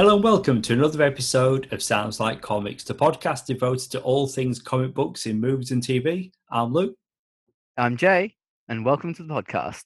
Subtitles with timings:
[0.00, 4.26] Hello and welcome to another episode of Sounds Like Comics, the podcast devoted to all
[4.26, 6.32] things comic books in movies and TV.
[6.50, 6.94] I'm Luke.
[7.76, 8.34] I'm Jay,
[8.66, 9.82] and welcome to the podcast.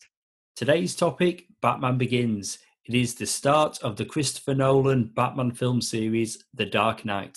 [0.54, 2.60] Today's topic Batman Begins.
[2.84, 7.36] It is the start of the Christopher Nolan Batman film series, The Dark Knight.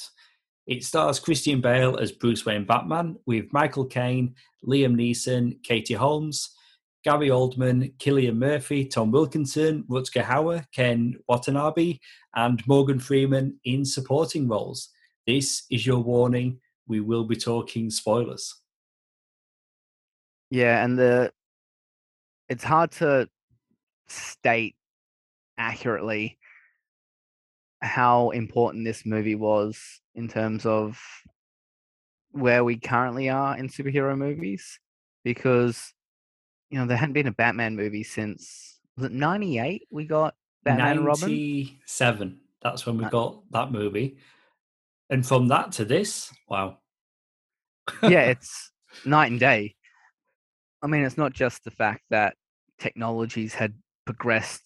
[0.67, 6.51] It stars Christian Bale as Bruce Wayne Batman with Michael Caine, Liam Neeson, Katie Holmes,
[7.07, 11.99] Gary Oldman, Cillian Murphy, Tom Wilkinson, Rutger Hauer, Ken Watanabe,
[12.35, 14.89] and Morgan Freeman in supporting roles.
[15.25, 16.59] This is your warning.
[16.85, 18.53] We will be talking spoilers.
[20.49, 21.31] Yeah, and the
[22.49, 23.29] it's hard to
[24.09, 24.75] state
[25.57, 26.37] accurately
[27.81, 29.79] how important this movie was
[30.13, 30.99] in terms of
[32.31, 34.77] where we currently are in superhero movies
[35.23, 35.93] because
[36.69, 41.03] you know there hadn't been a Batman movie since was it 98 we got Batman
[41.03, 42.39] 97 Robin?
[42.61, 44.17] that's when we got that movie.
[45.09, 46.77] And from that to this wow.
[48.03, 48.71] Yeah it's
[49.05, 49.75] night and day.
[50.81, 52.35] I mean it's not just the fact that
[52.79, 53.73] technologies had
[54.05, 54.63] progressed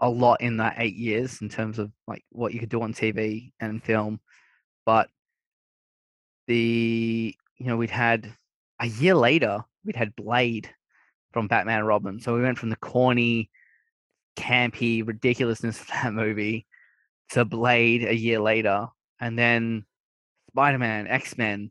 [0.00, 2.92] a lot in that eight years in terms of like what you could do on
[2.92, 4.20] TV and film.
[4.84, 5.08] But
[6.46, 8.32] the you know we'd had
[8.80, 10.68] a year later we'd had Blade
[11.34, 13.50] from Batman and Robin, so we went from the corny,
[14.36, 16.66] campy ridiculousness of that movie
[17.30, 18.86] to Blade a year later,
[19.20, 19.84] and then
[20.48, 21.70] Spider Man, X Men,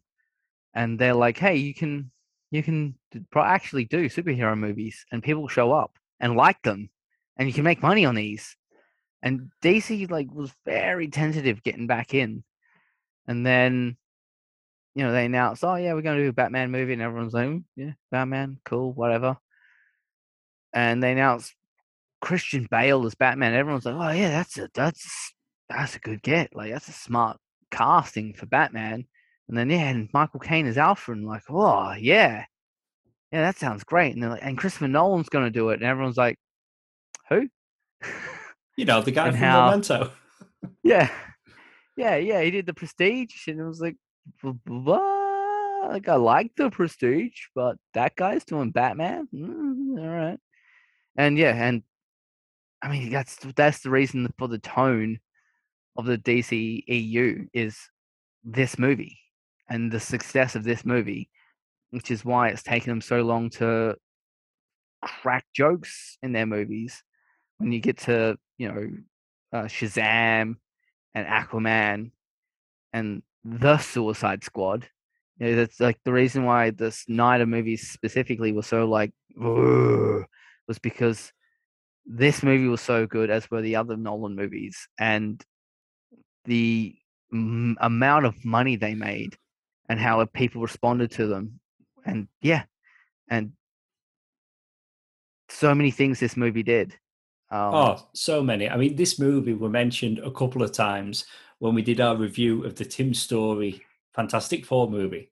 [0.76, 2.12] and they're like, hey, you can
[2.52, 2.94] you can
[3.36, 6.92] actually do superhero movies, and people show up and like them
[7.38, 8.56] and you can make money on these.
[9.22, 12.44] And DC like was very tentative getting back in,
[13.26, 13.96] and then
[14.96, 17.34] you know they announced, oh yeah, we're going to do a Batman movie, and everyone's
[17.34, 19.38] like, mm, yeah, Batman, cool, whatever.
[20.74, 21.54] And they announced
[22.22, 23.54] Christian Bale as Batman.
[23.54, 25.34] Everyone's like, oh yeah, that's a that's
[25.70, 26.56] that's a good get.
[26.56, 27.38] Like that's a smart
[27.72, 29.06] casting for Batman.
[29.48, 32.46] And then yeah, and Michael Caine is Alfred, and like, oh yeah,
[33.32, 34.14] yeah, that sounds great.
[34.14, 36.40] And they're like, and Christopher Nolan's going to do it, and everyone's like,
[37.30, 37.50] who?
[38.76, 40.12] You know, the guy from how, Memento.
[40.84, 41.10] yeah.
[41.96, 42.42] Yeah, yeah.
[42.42, 43.96] He did the prestige and it was like
[44.42, 45.14] what?
[45.90, 49.28] like I like the prestige, but that guy's doing Batman?
[49.34, 50.40] Mm, all right.
[51.16, 51.84] And yeah, and
[52.82, 55.20] I mean that's that's the reason for the tone
[55.96, 57.78] of the DC EU is
[58.44, 59.20] this movie
[59.70, 61.30] and the success of this movie,
[61.92, 63.96] which is why it's taken them so long to
[65.02, 67.04] crack jokes in their movies
[67.58, 70.56] when you get to you know uh, Shazam
[71.14, 72.12] and Aquaman
[72.92, 74.88] and the Suicide Squad.
[75.38, 79.12] You know, that's like the reason why the Snyder movies specifically were so like
[80.68, 81.32] was because
[82.06, 85.44] this movie was so good, as were the other Nolan movies, and
[86.46, 86.96] the
[87.32, 89.38] m- amount of money they made
[89.90, 91.60] and how people responded to them,
[92.06, 92.64] and yeah,
[93.30, 93.54] and
[95.50, 96.98] so many things this movie did
[97.54, 98.68] um, oh, so many.
[98.68, 101.26] I mean, this movie were mentioned a couple of times
[101.60, 103.80] when we did our review of the Tim Story
[104.16, 105.32] Fantastic Four movie.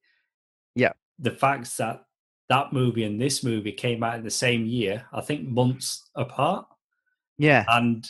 [0.76, 0.92] Yeah.
[1.18, 2.04] The fact that
[2.52, 6.68] that movie and this movie came out in the same year, I think months apart.
[7.38, 7.66] Yeah.
[7.68, 8.10] And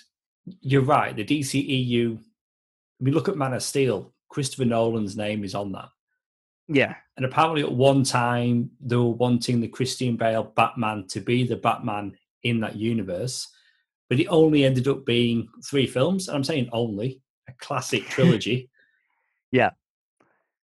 [0.59, 2.19] you're right, the DCEU,
[2.99, 5.89] we look at Man of Steel, Christopher Nolan's name is on that.
[6.67, 6.95] Yeah.
[7.17, 11.55] And apparently at one time they were wanting the Christian Bale Batman to be the
[11.55, 13.47] Batman in that universe
[14.11, 16.27] but it only ended up being three films.
[16.27, 18.69] And I'm saying only a classic trilogy.
[19.51, 19.69] yeah.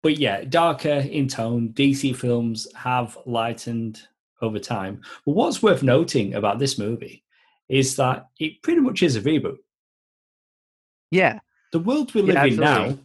[0.03, 1.71] But yeah, darker in tone.
[1.71, 4.01] DC films have lightened
[4.41, 5.03] over time.
[5.27, 7.25] But what's worth noting about this movie
[7.69, 9.59] is that it pretty much is a reboot.
[11.11, 11.41] Yeah.
[11.73, 12.99] The world we live yeah, in now,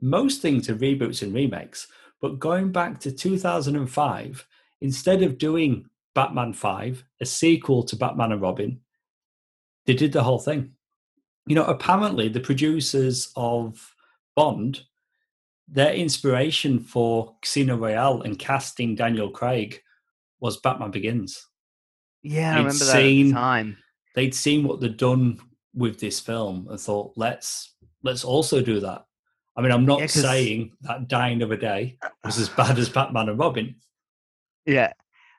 [0.00, 1.86] most things are reboots and remakes.
[2.20, 4.46] But going back to 2005,
[4.80, 8.80] instead of doing Batman 5, a sequel to Batman and Robin,
[9.86, 10.72] they did the whole thing.
[11.46, 13.94] You know, apparently the producers of
[14.34, 14.82] Bond,
[15.70, 19.80] their inspiration for Casino Royale and casting Daniel Craig
[20.40, 21.46] was Batman Begins.
[22.22, 23.78] Yeah, I remember seen, that time.
[24.14, 25.40] They'd seen what they'd done
[25.74, 29.04] with this film and thought, let's let's also do that.
[29.56, 33.28] I mean, I'm not yeah, saying that Die Another Day was as bad as Batman
[33.28, 33.76] and Robin.
[34.66, 34.92] Yeah,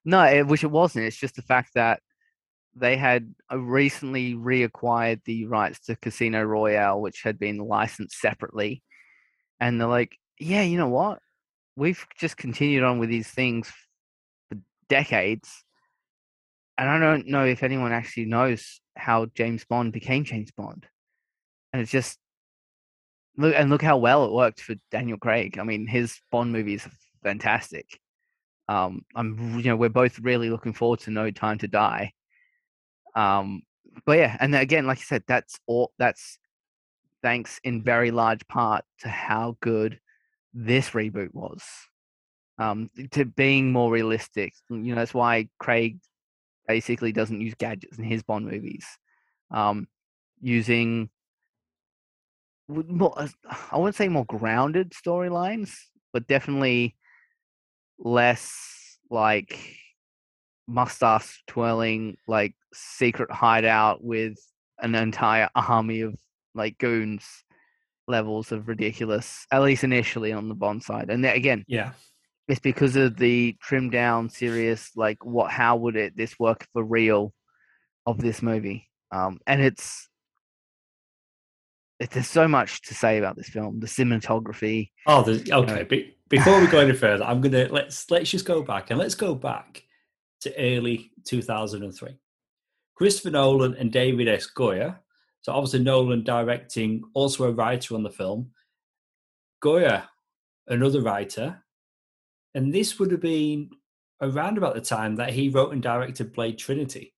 [0.05, 1.05] no, it, which it wasn't.
[1.05, 2.01] It's just the fact that
[2.75, 8.83] they had uh, recently reacquired the rights to Casino Royale, which had been licensed separately.
[9.59, 11.19] And they're like, yeah, you know what?
[11.75, 13.71] We've just continued on with these things
[14.49, 14.57] for
[14.87, 15.63] decades.
[16.77, 20.85] And I don't know if anyone actually knows how James Bond became James Bond.
[21.73, 22.17] And it's just
[23.37, 25.57] look and look how well it worked for Daniel Craig.
[25.57, 26.91] I mean, his Bond movies are
[27.23, 27.99] fantastic.
[28.67, 32.13] Um, I'm you know we're both really looking forward to No Time to Die.
[33.15, 33.63] Um,
[34.05, 35.91] but yeah, and again, like I said, that's all.
[35.97, 36.37] That's
[37.21, 39.99] thanks in very large part to how good
[40.53, 41.63] this reboot was.
[42.57, 44.53] Um, to being more realistic.
[44.69, 45.97] You know, that's why Craig
[46.67, 48.85] basically doesn't use gadgets in his Bond movies.
[49.49, 49.87] Um,
[50.41, 51.09] using
[52.67, 53.15] more,
[53.71, 55.73] I wouldn't say more grounded storylines,
[56.13, 56.95] but definitely
[57.97, 59.57] less like
[60.67, 64.37] mustache twirling, like secret hideout with
[64.79, 66.15] an entire army of
[66.59, 67.25] like goons
[68.07, 71.09] levels of ridiculous, at least initially on the Bond side.
[71.09, 71.93] And again, yeah,
[72.47, 76.83] it's because of the trimmed down, serious, like what, how would it this work for
[76.83, 77.33] real
[78.05, 78.89] of this movie?
[79.11, 80.07] Um, and it's
[81.99, 83.79] there's so much to say about this film.
[83.79, 84.91] The cinematography.
[85.05, 85.83] Oh, okay.
[85.83, 89.15] Be, before we go any further, I'm gonna let's let's just go back and let's
[89.15, 89.83] go back
[90.41, 92.17] to early 2003.
[92.95, 94.49] Christopher Nolan and David S.
[94.49, 94.97] Goyer.
[95.41, 98.51] So obviously Nolan directing, also a writer on the film.
[99.63, 100.03] Goyer,
[100.67, 101.63] another writer,
[102.53, 103.69] and this would have been
[104.21, 107.13] around about the time that he wrote and directed Blade Trinity.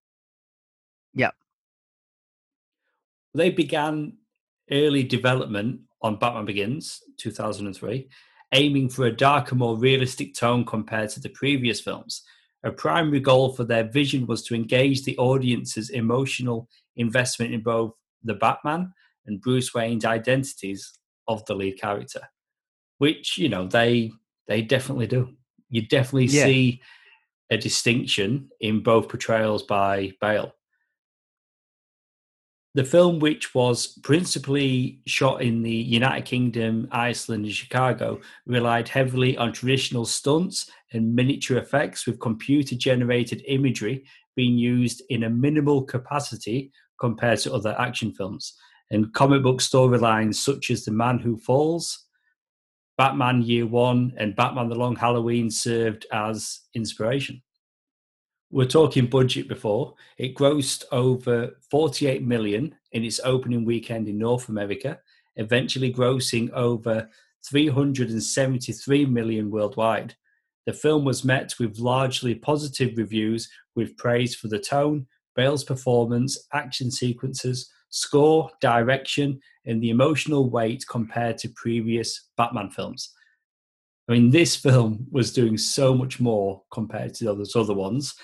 [1.14, 1.32] Yeah.
[3.34, 4.18] They began
[4.72, 8.10] early development on Batman Begins, 2003,
[8.54, 12.24] aiming for a darker, more realistic tone compared to the previous films.
[12.64, 17.94] A primary goal for their vision was to engage the audience's emotional investment in both
[18.24, 18.94] the Batman
[19.26, 20.98] and Bruce Wayne's identities
[21.28, 22.22] of the lead character,
[22.98, 24.12] which you know they
[24.48, 25.36] they definitely do.
[25.70, 26.46] You definitely yeah.
[26.46, 26.82] see
[27.50, 30.54] a distinction in both portrayals by Bale
[32.74, 39.38] the film, which was principally shot in the United Kingdom, Iceland, and Chicago, relied heavily
[39.38, 45.84] on traditional stunts and miniature effects with computer generated imagery being used in a minimal
[45.84, 48.53] capacity compared to other action films.
[48.92, 52.06] And comic book storylines such as The Man Who Falls,
[52.98, 57.42] Batman Year One, and Batman The Long Halloween served as inspiration
[58.51, 59.95] we're talking budget before.
[60.18, 65.00] It grossed over 48 million in its opening weekend in North America,
[65.38, 67.09] eventually grossing over
[67.50, 70.15] 373 million worldwide.
[70.65, 76.48] The film was met with largely positive reviews, with praise for the tone, Bale's performance,
[76.54, 83.13] action sequences, score, direction, and the emotional weight compared to previous Batman films.
[84.10, 88.16] I mean, this film was doing so much more compared to those other ones,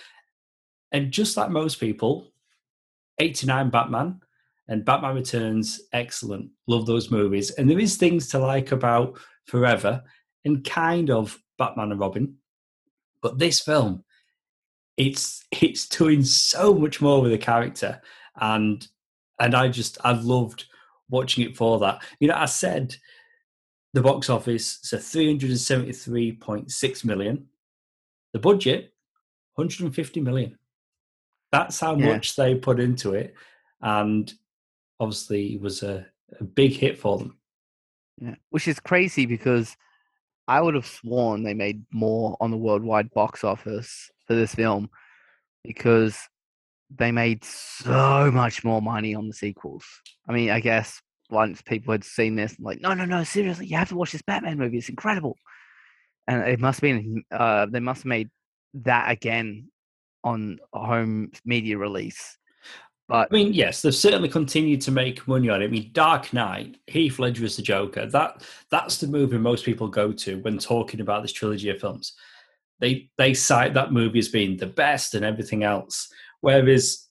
[0.91, 2.31] and just like most people,
[3.19, 4.19] 89 Batman
[4.67, 6.49] and Batman Returns, excellent.
[6.67, 7.51] Love those movies.
[7.51, 10.03] And there is things to like about Forever
[10.43, 12.35] and kind of Batman and Robin.
[13.21, 14.03] But this film,
[14.97, 18.01] it's it's doing so much more with the character.
[18.39, 18.85] And
[19.39, 20.65] and I just I've loved
[21.09, 22.03] watching it for that.
[22.19, 22.95] You know, I said
[23.93, 27.45] the box office so 373.6 million.
[28.33, 28.93] The budget,
[29.55, 30.57] 150 million.
[31.51, 32.13] That's how yeah.
[32.13, 33.33] much they put into it,
[33.81, 34.31] and
[34.99, 36.05] obviously it was a,
[36.39, 37.37] a big hit for them.
[38.17, 39.77] Yeah, which is crazy because
[40.47, 44.89] I would have sworn they made more on the worldwide box office for this film
[45.63, 46.17] because
[46.95, 49.85] they made so much more money on the sequels.
[50.27, 53.77] I mean, I guess once people had seen this, like, no, no, no, seriously, you
[53.77, 54.77] have to watch this Batman movie.
[54.77, 55.37] It's incredible.
[56.27, 58.29] And it must have been, uh, they must have made
[58.73, 59.69] that again
[60.23, 62.37] on home media release.
[63.07, 65.65] But I mean, yes, they've certainly continued to make money on it.
[65.65, 68.05] I mean, Dark Knight, Heath Ledger as the Joker.
[68.05, 72.13] That that's the movie most people go to when talking about this trilogy of films.
[72.79, 76.11] They they cite that movie as being the best and everything else.
[76.41, 77.07] Whereas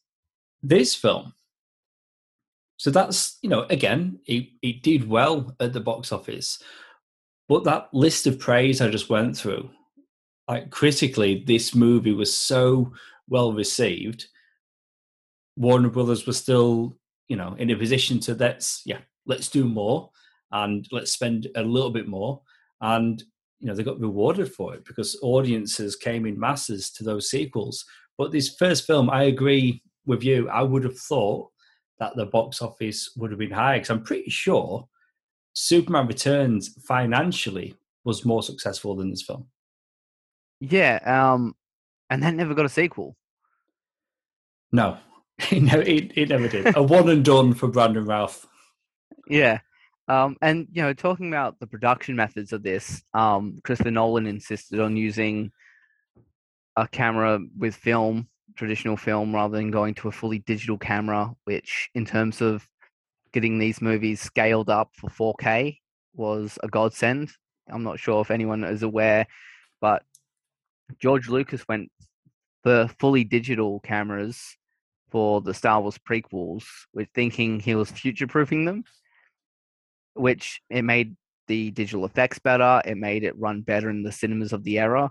[0.62, 1.34] this film,
[2.76, 6.62] so that's you know, again, it, it did well at the box office.
[7.48, 9.70] But that list of praise I just went through,
[10.48, 12.92] like critically, this movie was so
[13.28, 14.26] well received.
[15.56, 16.96] Warner Brothers was still,
[17.28, 20.10] you know, in a position to let's yeah, let's do more
[20.52, 22.42] and let's spend a little bit more.
[22.80, 23.22] And
[23.60, 27.84] you know, they got rewarded for it because audiences came in masses to those sequels.
[28.18, 30.48] But this first film, I agree with you.
[30.48, 31.50] I would have thought
[31.98, 34.86] that the box office would have been higher because I'm pretty sure
[35.54, 39.46] Superman Returns financially was more successful than this film.
[40.60, 41.54] Yeah, um,
[42.10, 43.16] and that never got a sequel.
[44.72, 44.98] No,
[45.50, 46.76] it, it, it never did.
[46.76, 48.46] a one and done for Brandon Routh
[49.28, 49.60] Yeah,
[50.08, 54.80] Um, and you know, talking about the production methods of this, um, Christopher Nolan insisted
[54.80, 55.50] on using
[56.76, 61.90] a camera with film, traditional film, rather than going to a fully digital camera, which,
[61.94, 62.66] in terms of
[63.32, 65.78] getting these movies scaled up for 4K,
[66.14, 67.30] was a godsend.
[67.68, 69.26] I'm not sure if anyone is aware,
[69.80, 70.02] but
[71.00, 71.90] George Lucas went
[72.62, 74.56] for fully digital cameras
[75.10, 78.84] for the Star Wars prequels, with thinking he was future proofing them,
[80.16, 81.16] which it made
[81.48, 82.82] the digital effects better.
[82.84, 85.10] It made it run better in the cinemas of the era.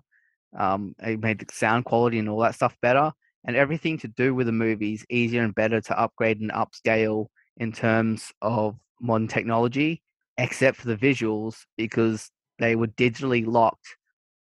[0.57, 3.11] Um, it made the sound quality and all that stuff better,
[3.45, 7.71] and everything to do with the movies easier and better to upgrade and upscale in
[7.71, 10.01] terms of modern technology,
[10.37, 13.97] except for the visuals because they were digitally locked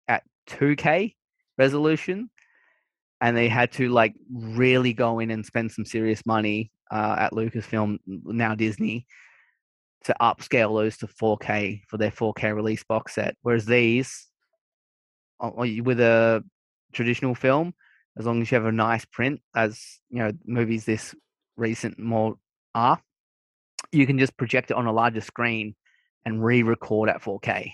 [0.09, 1.15] at 2K
[1.59, 2.31] resolution
[3.21, 7.33] and they had to like really go in and spend some serious money uh, at
[7.33, 9.07] Lucasfilm, now Disney,
[10.05, 13.37] to upscale those to 4K for their 4K release box set.
[13.43, 14.27] Whereas these,
[15.41, 16.45] with a
[16.93, 17.75] traditional film,
[18.19, 19.81] as long as you have a nice print, as
[20.11, 21.15] you know, movies this
[21.57, 22.37] recent more
[22.75, 23.01] are,
[23.91, 25.75] you can just project it on a larger screen
[26.25, 27.73] and re-record at 4K.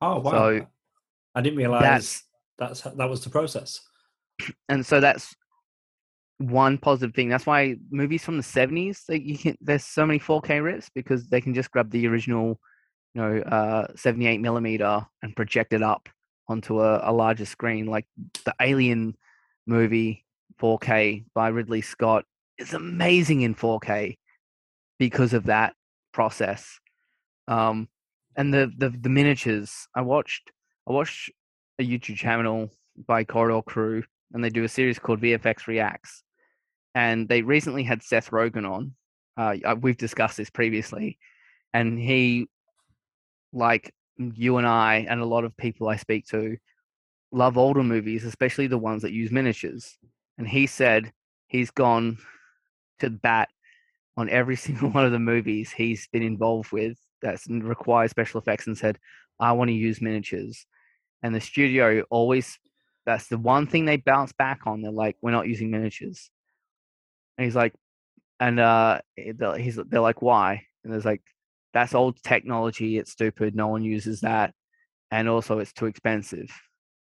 [0.00, 0.30] Oh wow!
[0.30, 0.66] So
[1.34, 2.22] I didn't realize that's,
[2.58, 3.80] that's that was the process
[4.68, 5.34] and so that's
[6.38, 7.28] one positive thing.
[7.28, 9.04] That's why movies from the seventies,
[9.60, 12.60] there's so many 4K rips because they can just grab the original,
[13.14, 16.08] you know, uh, 78 millimeter and project it up
[16.48, 17.86] onto a, a larger screen.
[17.86, 18.06] Like
[18.44, 19.16] the Alien
[19.66, 20.24] movie
[20.60, 22.24] 4K by Ridley Scott
[22.58, 24.16] is amazing in 4K
[24.98, 25.74] because of that
[26.12, 26.78] process.
[27.48, 27.88] Um,
[28.36, 29.88] and the, the the miniatures.
[29.94, 30.50] I watched
[30.88, 31.30] I watched
[31.78, 32.70] a YouTube channel
[33.06, 34.02] by Corridor Crew
[34.32, 36.22] and they do a series called VFX Reacts.
[36.96, 38.94] And they recently had Seth Rogen on.
[39.36, 41.18] Uh, we've discussed this previously,
[41.74, 42.48] and he,
[43.52, 46.56] like you and I, and a lot of people I speak to,
[47.32, 49.98] love older movies, especially the ones that use miniatures.
[50.38, 51.12] And he said
[51.48, 52.16] he's gone
[53.00, 53.50] to bat
[54.16, 58.68] on every single one of the movies he's been involved with that requires special effects
[58.68, 58.98] and said,
[59.38, 60.64] I want to use miniatures.
[61.22, 62.58] And the studio always
[63.04, 64.80] that's the one thing they bounce back on.
[64.80, 66.30] They're like, we're not using miniatures.
[67.38, 67.74] And he's like,
[68.40, 70.62] and uh, he's they're like, why?
[70.84, 71.22] And there's like,
[71.72, 72.98] that's old technology.
[72.98, 73.54] It's stupid.
[73.54, 74.54] No one uses that,
[75.10, 76.50] and also it's too expensive,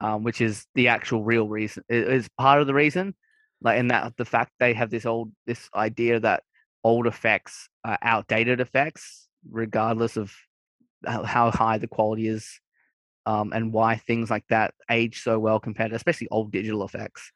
[0.01, 1.85] um, which is the actual real reason.
[1.89, 3.15] It is part of the reason,
[3.63, 6.43] like in that the fact they have this old this idea that
[6.85, 10.33] old effects are outdated effects, regardless of
[11.07, 12.61] how high the quality is
[13.27, 17.31] um, and why things like that age so well compared to especially old digital effects.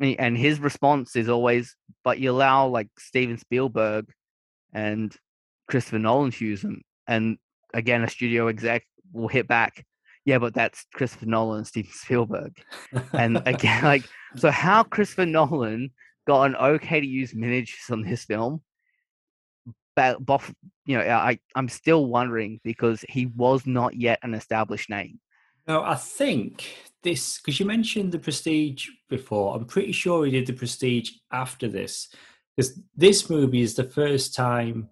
[0.00, 4.10] And his response is always, but you allow like Steven Spielberg
[4.72, 5.14] and
[5.68, 6.82] Christopher Nolan to use them.
[7.06, 7.38] And
[7.72, 9.84] again, a studio exec will hit back,
[10.24, 12.52] yeah, but that's Christopher Nolan and Steven Spielberg.
[13.12, 15.90] and again, like, so how Christopher Nolan
[16.26, 18.60] got an okay to use miniatures on this film
[19.94, 20.18] but
[20.86, 25.20] you know, I I'm still wondering because he was not yet an established name.
[25.66, 29.54] No, I think this because you mentioned the Prestige before.
[29.54, 32.08] I'm pretty sure he did the Prestige after this
[32.56, 34.88] because this movie is the first time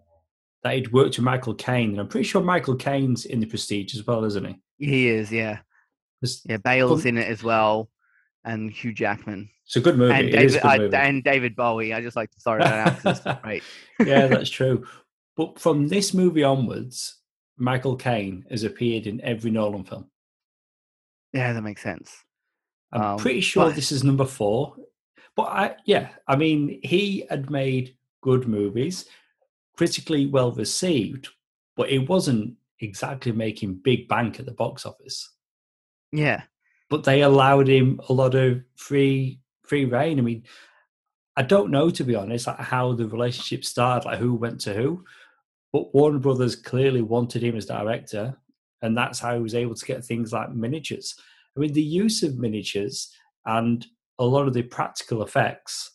[0.63, 3.95] that he'd worked with Michael Caine, and I'm pretty sure Michael Caine's in the Prestige
[3.95, 4.57] as well, isn't he?
[4.79, 5.59] He is, yeah.
[6.45, 7.89] Yeah, Bale's in it as well,
[8.45, 9.49] and Hugh Jackman.
[9.65, 10.13] It's a good movie.
[10.13, 10.97] And, David, good movie.
[10.97, 11.95] I, and David Bowie.
[11.95, 13.45] I just like to throw that out.
[13.45, 13.63] right.
[14.05, 14.87] yeah, that's true.
[15.37, 17.21] But from this movie onwards,
[17.57, 20.10] Michael Caine has appeared in every Nolan film.
[21.33, 22.25] Yeah, that makes sense.
[22.93, 23.75] I'm um, pretty sure but...
[23.75, 24.77] this is number four.
[25.37, 29.07] But I, yeah, I mean, he had made good movies,
[29.77, 31.29] critically well received,
[31.77, 35.31] but it wasn't exactly making big bank at the box office.
[36.13, 36.43] Yeah.
[36.89, 40.19] But they allowed him a lot of free free reign.
[40.19, 40.43] I mean,
[41.37, 44.75] I don't know to be honest like how the relationship started, like who went to
[44.75, 45.05] who,
[45.73, 48.37] but Warner Brothers clearly wanted him as director,
[48.83, 51.15] and that's how he was able to get things like miniatures.
[51.57, 53.13] I mean, the use of miniatures
[53.47, 53.87] and
[54.19, 55.93] a lot of the practical effects.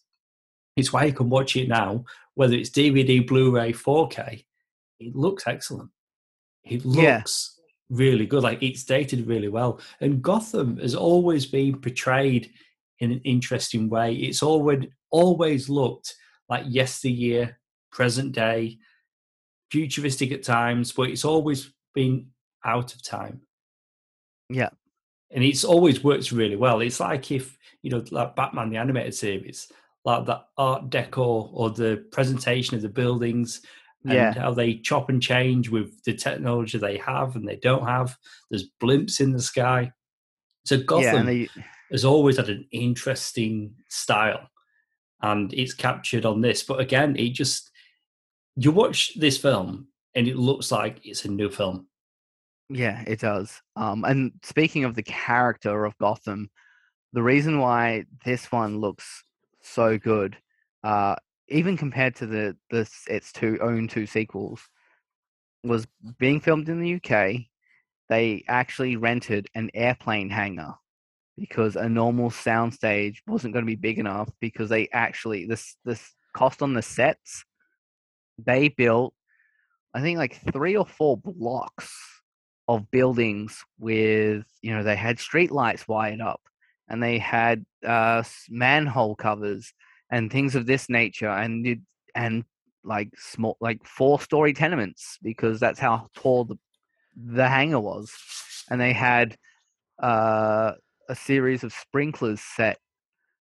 [0.75, 4.44] It's why you can watch it now, whether it's DVD, Blu-ray, 4K.
[5.00, 5.89] It looks excellent.
[6.63, 7.98] It looks yeah.
[7.98, 8.44] really good.
[8.44, 9.80] Like it's dated really well.
[10.01, 12.51] And Gotham has always been portrayed
[13.00, 14.15] in an interesting way.
[14.15, 16.15] It's always always looked
[16.50, 17.58] like yesteryear,
[17.92, 18.80] present day,
[19.72, 22.27] futuristic at times, but it's always been
[22.65, 23.41] out of time.
[24.50, 24.69] Yeah.
[25.31, 26.81] And it's always worked really well.
[26.81, 29.72] It's like if, you know, like Batman the animated series,
[30.03, 33.62] like the art deco or the presentation of the buildings
[34.03, 34.34] and Yeah.
[34.34, 38.17] how they chop and change with the technology they have and they don't have.
[38.50, 39.91] There's blimps in the sky.
[40.65, 41.50] So yeah, Gotham and they,
[41.91, 44.50] has always had an interesting style,
[45.22, 46.63] and it's captured on this.
[46.63, 47.72] But again, it just
[48.55, 51.88] you watch this film and it looks like it's a new film.
[52.69, 53.62] Yeah, it does.
[53.75, 56.50] Um, and speaking of the character of Gotham,
[57.13, 59.24] the reason why this one looks
[59.62, 60.38] so good,
[60.84, 61.15] uh,
[61.50, 64.62] even compared to the the its two own two sequels,
[65.63, 65.88] was
[66.19, 67.48] being filmed in the UK.
[68.10, 70.75] They actually rented an airplane hangar
[71.38, 76.13] because a normal soundstage wasn't going to be big enough because they actually this this
[76.34, 77.45] cost on the sets
[78.38, 79.13] they built
[79.93, 81.91] I think like three or four blocks
[82.67, 86.41] of buildings with you know they had street lights wired up
[86.89, 89.74] and they had uh manhole covers
[90.10, 91.79] and things of this nature and it,
[92.15, 92.43] and
[92.84, 96.55] like small like four story tenements because that's how tall the
[97.15, 98.12] the hangar was.
[98.69, 99.38] And they had
[100.01, 100.74] uh
[101.07, 102.79] a series of sprinklers set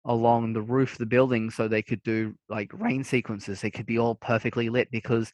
[0.05, 3.61] along the roof of the building so they could do like rain sequences.
[3.61, 5.33] They could be all perfectly lit because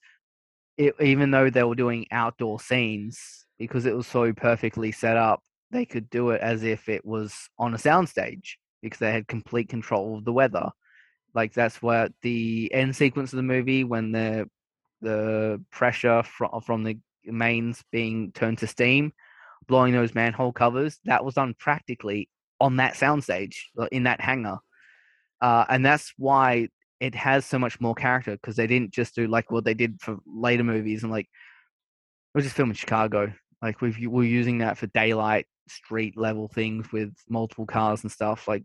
[0.77, 5.41] it, even though they were doing outdoor scenes because it was so perfectly set up
[5.71, 9.69] they could do it as if it was on a soundstage because they had complete
[9.69, 10.69] control of the weather
[11.33, 14.49] like that's where the end sequence of the movie when the
[15.01, 19.13] the pressure from from the mains being turned to steam
[19.67, 22.27] blowing those manhole covers that was done practically
[22.59, 24.57] on that soundstage uh, in that hangar
[25.41, 26.67] uh, and that's why
[26.99, 29.99] it has so much more character because they didn't just do like what they did
[29.99, 31.27] for later movies and like
[32.33, 33.33] we're just filming Chicago.
[33.61, 38.47] Like we've we're using that for daylight street level things with multiple cars and stuff.
[38.47, 38.63] Like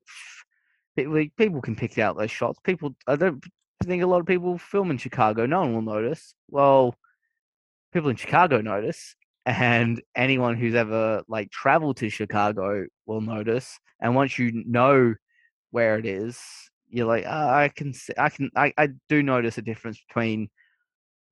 [0.96, 2.58] people can pick out those shots.
[2.64, 3.44] People I don't
[3.84, 5.46] think a lot of people film in Chicago.
[5.46, 6.34] No one will notice.
[6.48, 6.94] Well,
[7.92, 9.14] people in Chicago notice,
[9.46, 13.78] and anyone who's ever like traveled to Chicago will notice.
[14.00, 15.14] And once you know
[15.70, 16.38] where it is,
[16.88, 20.48] you're like, "Ah, I can, I can, I, I do notice a difference between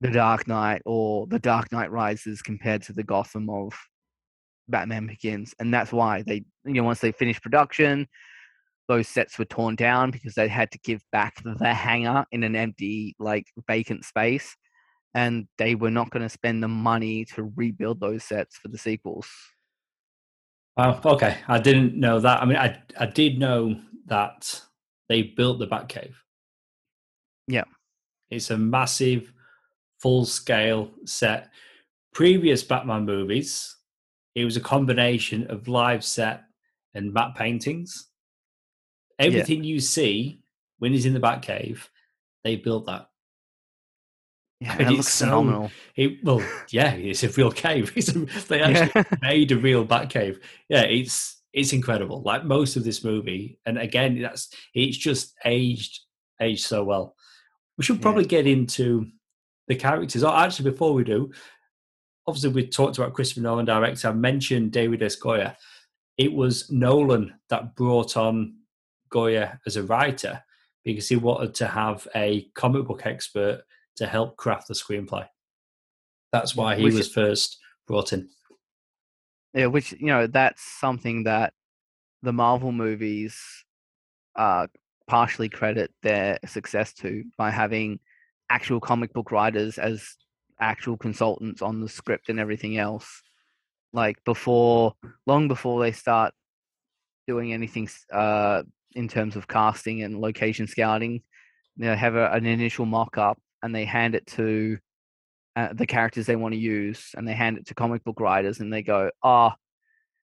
[0.04, 3.72] the Dark Knight or the Dark Knight Rises compared to the Gotham of
[4.68, 8.06] Batman Begins, and that's why they, you know, once they finished production,
[8.86, 12.54] those sets were torn down because they had to give back the hangar in an
[12.54, 14.54] empty, like vacant space,
[15.14, 18.76] and they were not going to spend the money to rebuild those sets for the
[18.76, 19.26] sequels.
[20.76, 21.38] Oh, okay.
[21.48, 22.42] I didn't know that.
[22.42, 24.60] I mean, I I did know that
[25.08, 26.12] they built the Batcave.
[27.48, 27.64] Yeah.
[28.30, 29.32] It's a massive,
[30.04, 31.48] full scale set.
[32.12, 33.74] Previous Batman movies,
[34.34, 36.42] it was a combination of live set
[36.92, 38.08] and matte paintings.
[39.18, 40.42] Everything you see
[40.78, 41.88] when he's in the Batcave,
[42.44, 43.08] they built that.
[44.60, 45.70] Yeah, I that mean, looks so- phenomenal.
[45.96, 47.90] It, well, yeah, it's a real cave.
[47.96, 49.04] A, they actually Yeah.
[49.22, 50.38] made a real Batcave.
[50.68, 52.20] Yeah, it's it's incredible.
[52.22, 56.00] Like most of this movie, and again, that's it's just aged
[56.42, 57.16] aged so well.
[57.78, 58.02] We should Yeah.
[58.02, 59.06] probably get into
[59.68, 60.22] the characters.
[60.24, 61.32] Oh, actually, before we do,
[62.26, 64.08] obviously we talked about Christopher Nolan director.
[64.08, 65.18] I mentioned David S.
[65.18, 65.56] Goyer.
[66.16, 68.56] It was Nolan that brought on
[69.10, 70.42] Goyer as a writer
[70.84, 73.62] because he wanted to have a comic book expert
[73.96, 75.26] to help craft the screenplay.
[76.32, 78.28] That's why he Which- was first brought in.
[79.54, 81.54] Yeah, which you know that's something that
[82.22, 83.38] the Marvel movies
[84.34, 84.66] uh
[85.06, 88.00] partially credit their success to by having
[88.50, 90.16] actual comic book writers as
[90.60, 93.22] actual consultants on the script and everything else.
[93.92, 94.94] Like before,
[95.26, 96.34] long before they start
[97.26, 98.62] doing anything uh
[98.94, 101.22] in terms of casting and location scouting,
[101.76, 104.78] they have a, an initial mock-up and they hand it to
[105.56, 108.60] uh, the characters they want to use and they hand it to comic book writers
[108.60, 109.50] and they go, oh,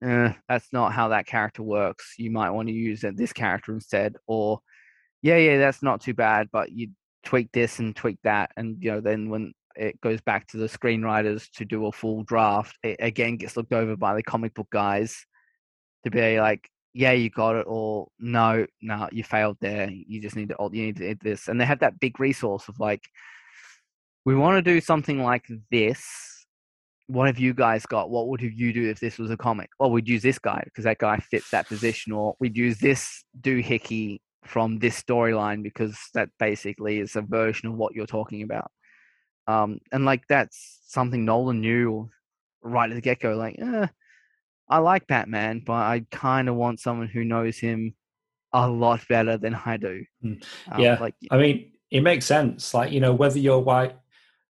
[0.03, 2.15] eh, that's not how that character works.
[2.19, 4.17] You might want to use this character instead.
[4.27, 4.61] Or,
[5.23, 6.91] yeah, yeah, that's not too bad, but you
[7.25, 8.51] tweak this and tweak that.
[8.57, 12.25] And, you know, then when it goes back to the screenwriters to do a full
[12.25, 15.25] draft, it again gets looked over by the comic book guys
[16.05, 19.89] to be like, yeah, you got it, or no, no, you failed there.
[19.91, 21.47] You just need to, you need to this.
[21.47, 23.03] And they have that big resource of like,
[24.25, 26.05] we want to do something like this.
[27.07, 28.11] What have you guys got?
[28.11, 29.71] What would you do if this was a comic?
[29.79, 33.25] Well, we'd use this guy because that guy fits that position, or we'd use this
[33.41, 38.71] doohickey from this storyline because that basically is a version of what you're talking about.
[39.47, 42.11] Um, and like that's something Nolan knew
[42.63, 43.35] right at the get go.
[43.37, 43.87] Like, eh,
[44.69, 47.95] I like Batman, but I kind of want someone who knows him
[48.53, 50.05] a lot better than I do.
[50.25, 50.45] Mm.
[50.71, 50.99] Um, Yeah.
[51.01, 52.73] like I mean, it makes sense.
[52.75, 53.97] Like, you know, whether you're white,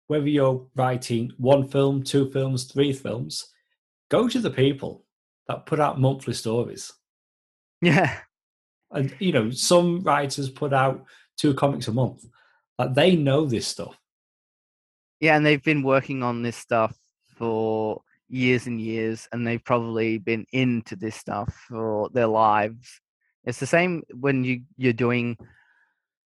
[0.06, 3.46] whether you're writing one film, two films, three films,
[4.10, 5.06] go to the people
[5.48, 6.92] that put out monthly stories.
[7.82, 8.18] Yeah.
[8.90, 11.04] And you know, some writers put out
[11.36, 12.24] two comics a month.
[12.78, 13.96] Like they know this stuff.
[15.20, 16.96] Yeah, and they've been working on this stuff
[17.36, 23.00] for years and years, and they've probably been into this stuff for their lives.
[23.44, 25.36] It's the same when you you're doing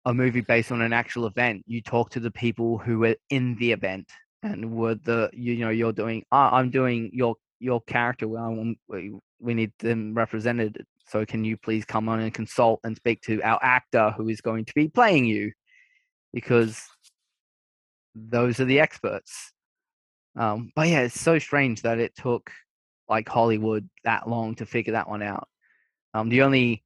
[0.05, 1.65] a movie based on an actual event.
[1.67, 4.11] You talk to the people who were in the event
[4.43, 6.25] and were the you know you're doing.
[6.33, 8.29] Oh, I'm doing your your character.
[8.29, 10.85] Well, we we need them represented.
[11.09, 14.41] So can you please come on and consult and speak to our actor who is
[14.41, 15.53] going to be playing you?
[16.33, 16.83] Because
[18.15, 19.53] those are the experts.
[20.37, 22.51] Um, but yeah, it's so strange that it took
[23.09, 25.49] like Hollywood that long to figure that one out.
[26.15, 26.85] Um, the only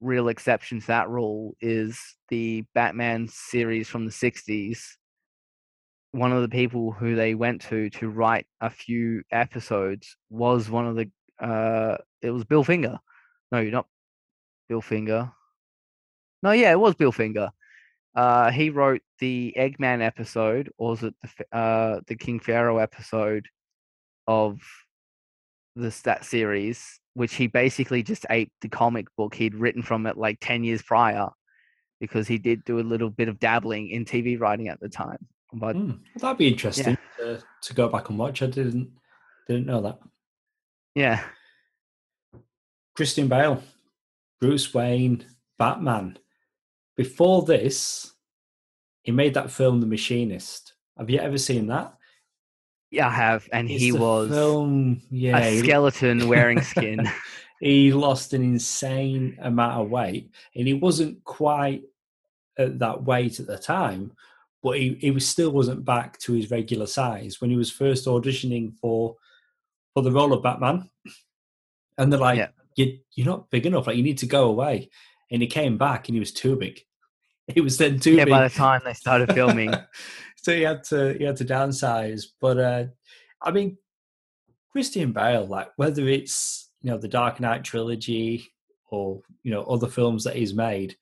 [0.00, 4.80] real exception to that rule is the Batman series from the 60s.
[6.12, 10.86] One of the people who they went to to write a few episodes was one
[10.86, 12.98] of the, uh, it was Bill Finger.
[13.52, 13.86] No, you're not
[14.68, 15.32] Bill Finger.
[16.42, 17.50] No, yeah, it was Bill Finger.
[18.14, 23.46] Uh, he wrote the Eggman episode, or was it the uh, the King Pharaoh episode
[24.26, 24.58] of
[25.76, 30.16] this that series, which he basically just ate the comic book he'd written from it
[30.16, 31.28] like ten years prior,
[32.00, 35.18] because he did do a little bit of dabbling in TV writing at the time.
[35.52, 37.24] But mm, that'd be interesting yeah.
[37.24, 38.42] to, to go back and watch.
[38.42, 38.90] I didn't
[39.46, 39.98] didn't know that.
[40.94, 41.22] Yeah.
[43.00, 43.62] Christian Bale,
[44.42, 45.24] Bruce Wayne,
[45.58, 46.18] Batman
[46.98, 48.12] before this,
[49.00, 50.74] he made that film, The Machinist.
[50.98, 51.94] Have you ever seen that?
[52.90, 55.00] Yeah, I have, and It's he was film.
[55.10, 57.10] Yeah, a skeleton wearing skin.
[57.60, 61.84] he lost an insane amount of weight, and he wasn't quite
[62.58, 64.12] at that weight at the time,
[64.62, 68.04] but he, he was still wasn't back to his regular size when he was first
[68.04, 69.16] auditioning for
[69.94, 70.90] for the role of Batman.
[71.96, 72.48] And they're like, Yeah.
[72.76, 73.86] You, "You're not big enough.
[73.86, 74.90] Like you need to go away."
[75.30, 76.80] And he came back, and he was too big.
[77.54, 78.30] He was then too yeah, big.
[78.30, 79.74] by the time they started filming,
[80.36, 82.26] so he had to he had to downsize.
[82.40, 82.84] But uh,
[83.42, 83.76] I mean,
[84.70, 88.46] Christian Bale, like whether it's you know the Dark Knight trilogy
[88.90, 90.96] or you know other films that he's made,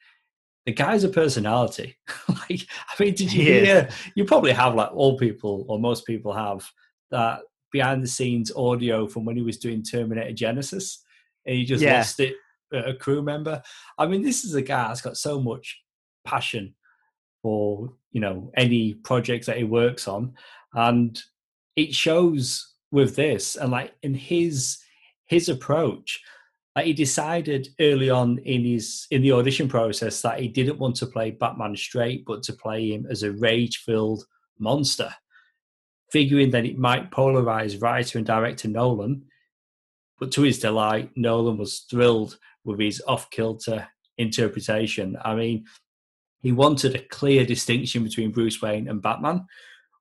[0.65, 1.97] the guy's a personality.
[2.29, 3.67] like, I mean, did you He is.
[3.67, 3.89] hear?
[4.15, 6.67] You probably have like all people or most people have
[7.11, 7.41] that
[7.73, 11.05] behind the scenes audio from when he was doing Terminator Genesis,
[11.49, 11.97] and he just Yeah.
[11.99, 12.37] lost it.
[12.73, 13.63] Uh, a crew member.
[13.97, 15.81] I mean, this is a guy that's got so much
[16.25, 16.75] passion
[17.43, 20.35] for you know any projects that he works on
[20.75, 21.23] and
[21.77, 24.79] it shows with this and like in his
[25.27, 26.21] his approach
[26.75, 30.97] like he decided early on in his in the audition process that he didn't want
[30.97, 34.25] to play batman straight but to play him as a rage filled
[34.59, 35.15] monster
[36.11, 39.23] figuring that it might polarize writer and director nolan
[40.19, 43.87] but to his delight nolan was thrilled with his off-kilter
[44.19, 45.65] interpretation i mean
[46.41, 49.47] he wanted a clear distinction between Bruce Wayne and Batman.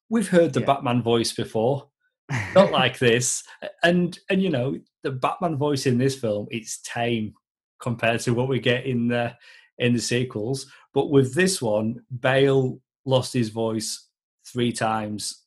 [0.10, 0.68] We've heard the Yeah.
[0.68, 1.90] Batman voice before,
[2.56, 3.44] not like this,
[3.84, 7.34] and and you know the Batman voice in this film it's tame
[7.80, 9.36] compared to what we get in the
[9.80, 10.68] in the sequels.
[10.94, 14.08] But with this one, Bale lost his voice
[14.46, 15.44] three times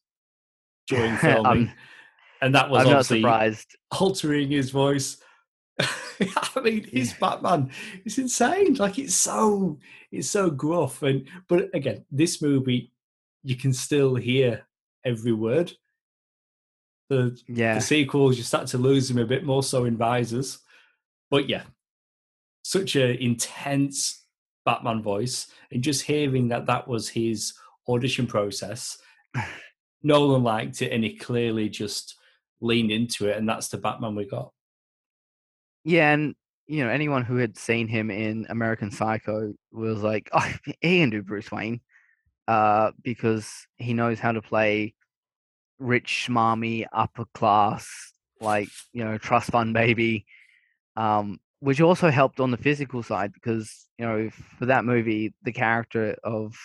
[0.87, 1.73] during filming, I'm,
[2.41, 3.77] and that was I'm not surprised.
[3.99, 5.19] altering his voice.
[5.81, 7.71] I mean, his Batman
[8.05, 8.75] is insane.
[8.75, 9.79] Like it's so
[10.13, 12.93] it's so gruff and but again, this movie
[13.43, 14.67] you can still hear
[15.05, 15.73] every word.
[17.09, 20.59] The Yeah, the sequels you start to lose him a bit more so in Visors.
[21.31, 21.63] But yeah,
[22.63, 24.25] such a intense
[24.65, 27.55] Batman voice and just hearing that that was his
[27.89, 28.99] audition process.
[30.03, 32.17] Nolan liked it and he clearly just
[32.61, 34.53] leaned into it and that's the Batman we got.
[35.85, 36.35] yeah, and
[36.67, 41.11] you know anyone who had seen him in American Psycho was like, oh, he can
[41.11, 41.81] do Bruce Wayne,
[42.49, 44.95] uh, because he knows how to play
[45.79, 50.27] rich, smarmy, upper class, like you know, trust fund baby.
[50.97, 55.53] Um, which also helped on the physical side because you know for that movie the
[55.53, 56.57] character of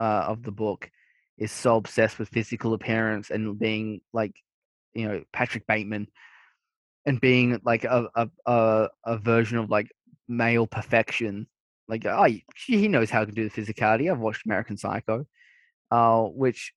[0.00, 0.90] uh, of the book
[1.36, 4.34] is so obsessed with physical appearance and being like
[4.94, 6.08] you know Patrick Bateman
[7.06, 9.90] and being like a a a, a version of like
[10.28, 11.46] male perfection.
[11.88, 12.26] Like oh,
[12.66, 14.10] he- knows how to do the physicality.
[14.10, 15.26] I've watched American Psycho,
[15.90, 16.72] uh, which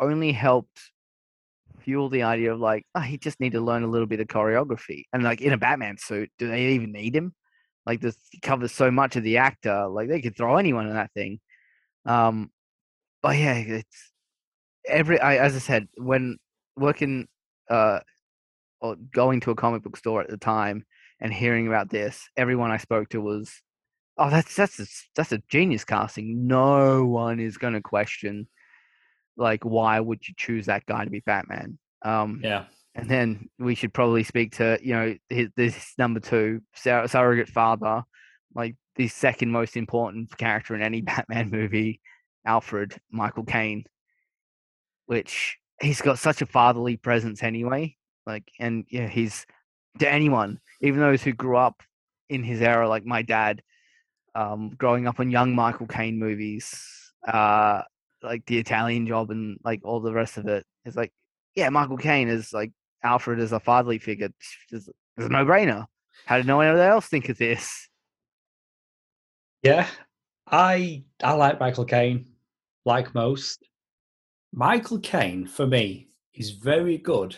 [0.00, 0.90] only helped
[1.80, 4.26] fuel the idea of like oh, he just need to learn a little bit of
[4.26, 5.04] choreography.
[5.12, 7.34] And like in a Batman suit, do they even need him?
[7.86, 9.86] Like this covers so much of the actor.
[9.88, 11.38] Like they could throw anyone in that thing.
[12.06, 12.50] Um,
[13.22, 14.12] but yeah, it's
[14.86, 16.38] every I, as I said, when
[16.76, 17.26] working
[17.70, 18.00] uh
[18.80, 20.84] or going to a comic book store at the time
[21.20, 23.50] and hearing about this, everyone I spoke to was,
[24.18, 26.46] "Oh, that's that's a, that's a genius casting.
[26.46, 28.48] No one is going to question
[29.36, 32.64] like why would you choose that guy to be Batman." Um, Yeah.
[32.94, 37.48] and then we should probably speak to you know his, this number two sur- surrogate
[37.48, 38.02] father,
[38.54, 42.00] like the second most important character in any Batman movie,
[42.44, 43.84] Alfred Michael Caine,
[45.06, 47.96] which he's got such a fatherly presence anyway.
[48.26, 49.46] Like, and yeah, he's
[49.98, 51.82] to anyone, even those who grew up
[52.28, 53.62] in his era, like my dad,
[54.34, 57.82] um, growing up on young Michael Caine movies, uh,
[58.22, 60.64] like The Italian Job and like all the rest of it.
[60.84, 61.12] It's like,
[61.54, 64.30] yeah, Michael Caine is like Alfred as a fatherly figure.
[64.72, 65.86] It's, a no brainer.
[66.26, 67.88] How did no one else think of this?
[69.62, 69.86] Yeah,
[70.46, 72.26] I I like Michael Caine,
[72.84, 73.62] like most.
[74.58, 77.36] Michael Caine for me is very good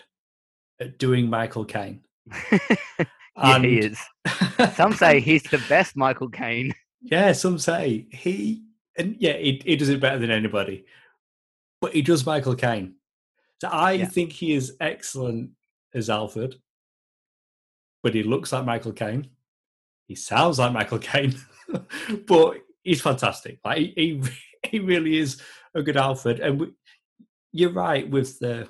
[0.80, 2.02] at doing Michael Caine.
[2.52, 3.98] yeah, he is.
[4.74, 6.74] Some say he's the best Michael Caine.
[7.00, 8.62] yeah, some say he
[8.98, 10.84] and yeah, he, he does it better than anybody.
[11.80, 12.94] But he does Michael Caine.
[13.60, 14.06] So I Yeah.
[14.06, 15.50] think he is excellent
[15.94, 16.56] as Alfred.
[18.02, 19.28] But he looks like Michael Caine.
[20.08, 21.34] He sounds like Michael Caine.
[22.26, 23.58] but he's fantastic.
[23.64, 24.22] Like he, he
[24.70, 25.40] he really is
[25.74, 26.40] a good Alfred.
[26.40, 26.72] And we,
[27.58, 28.68] you're right with the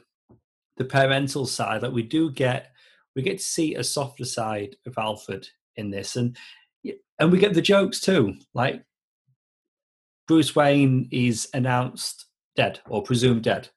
[0.76, 2.72] the parental side that we do get
[3.14, 6.36] we get to see a softer side of Alfred in this and
[7.18, 8.82] and we get the jokes too like
[10.28, 13.68] Bruce Wayne is announced dead or presumed dead.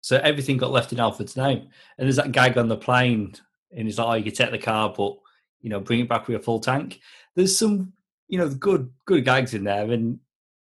[0.00, 3.34] So everything got left in Alfred's name and there's that gag on the plane
[3.72, 5.16] and he's like oh you can take the car but
[5.60, 7.00] you know bring it back with a full tank.
[7.34, 7.92] There's some
[8.28, 10.20] you know good good gags in there and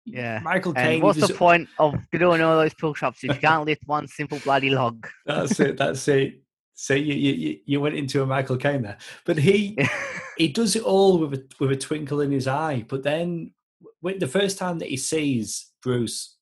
[0.06, 0.40] Yeah.
[0.42, 3.64] Michael And what's was- the point of doing all those pull shops if you can't
[3.64, 5.06] lift one simple bloody log?
[5.26, 5.76] That's it.
[5.78, 6.40] That's it.
[6.74, 9.78] So you, you you- you went into a Michael Caine there, but he
[10.36, 12.84] he does it all with a with a twinkle in his eye.
[12.88, 13.52] But then,
[14.00, 16.36] when the first time that he sees Bruce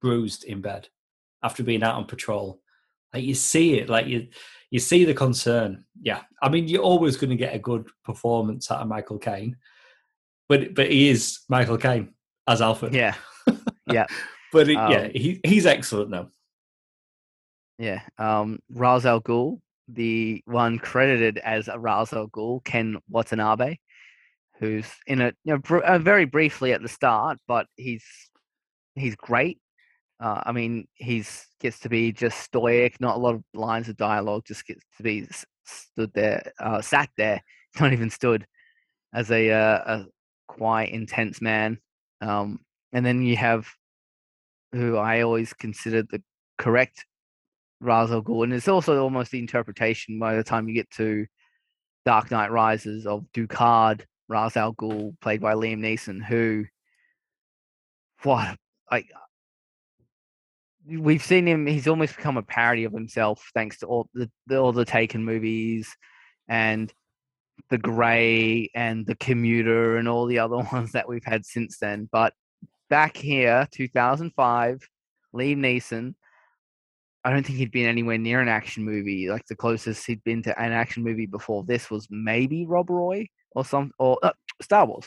[0.00, 0.88] bruised in bed
[1.42, 2.60] after being out on patrol,
[3.12, 4.28] like you see it, like you
[4.70, 5.84] you see the concern.
[6.00, 9.56] Yeah, I mean you're always going to get a good performance out of Michael Caine,
[10.48, 12.13] but but he is Michael Caine
[12.46, 12.94] as Alfred.
[12.94, 13.14] yeah,
[13.90, 14.06] yeah.
[14.52, 16.28] but it, yeah, Um, he he's excellent though.
[17.78, 18.02] yeah.
[18.18, 23.76] Um, Ra's al Ghul, the one credited as a Ra's al Ghul, Ken Watanabe,
[24.58, 28.04] who's in it, you know, br- uh, very briefly at the start, but he's
[28.94, 29.58] he's great.
[30.20, 33.96] Uh, I mean, he's gets to be just stoic, not a lot of lines of
[33.96, 35.26] dialogue, just gets to be
[35.64, 37.42] stood there, uh, sat there,
[37.80, 38.46] not even stood,
[39.12, 40.06] as a, uh, a
[40.46, 41.78] quite intense man.
[42.24, 42.60] Um,
[42.92, 43.68] and then you have
[44.72, 46.22] who I always considered the
[46.58, 47.04] correct
[47.80, 51.26] Ra's al Ghul, and it's also almost the interpretation by the time you get to
[52.06, 56.64] Dark Knight Rises of Ducard Ra's al Ghul, played by Liam Neeson, who,
[58.22, 58.56] what,
[58.90, 59.10] like,
[60.86, 61.66] we've seen him.
[61.66, 65.94] He's almost become a parody of himself, thanks to all the all the Taken movies,
[66.48, 66.92] and
[67.70, 72.08] the Grey and the Commuter and all the other ones that we've had since then.
[72.10, 72.34] But
[72.90, 74.88] back here, 2005,
[75.34, 76.14] Liam Neeson.
[77.26, 79.30] I don't think he'd been anywhere near an action movie.
[79.30, 83.28] Like the closest he'd been to an action movie before this was maybe Rob Roy
[83.52, 85.06] or some or uh, Star Wars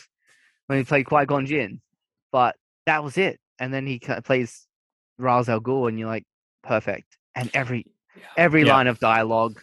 [0.65, 1.79] when he played Qui Gon Jinn.
[2.31, 2.55] But
[2.87, 3.39] that was it.
[3.59, 4.67] And then he plays
[5.17, 6.25] Ra's al Ghul, and you're like,
[6.63, 7.17] perfect.
[7.35, 7.85] And every
[8.35, 8.73] every Yeah.
[8.75, 9.59] line of dialogue,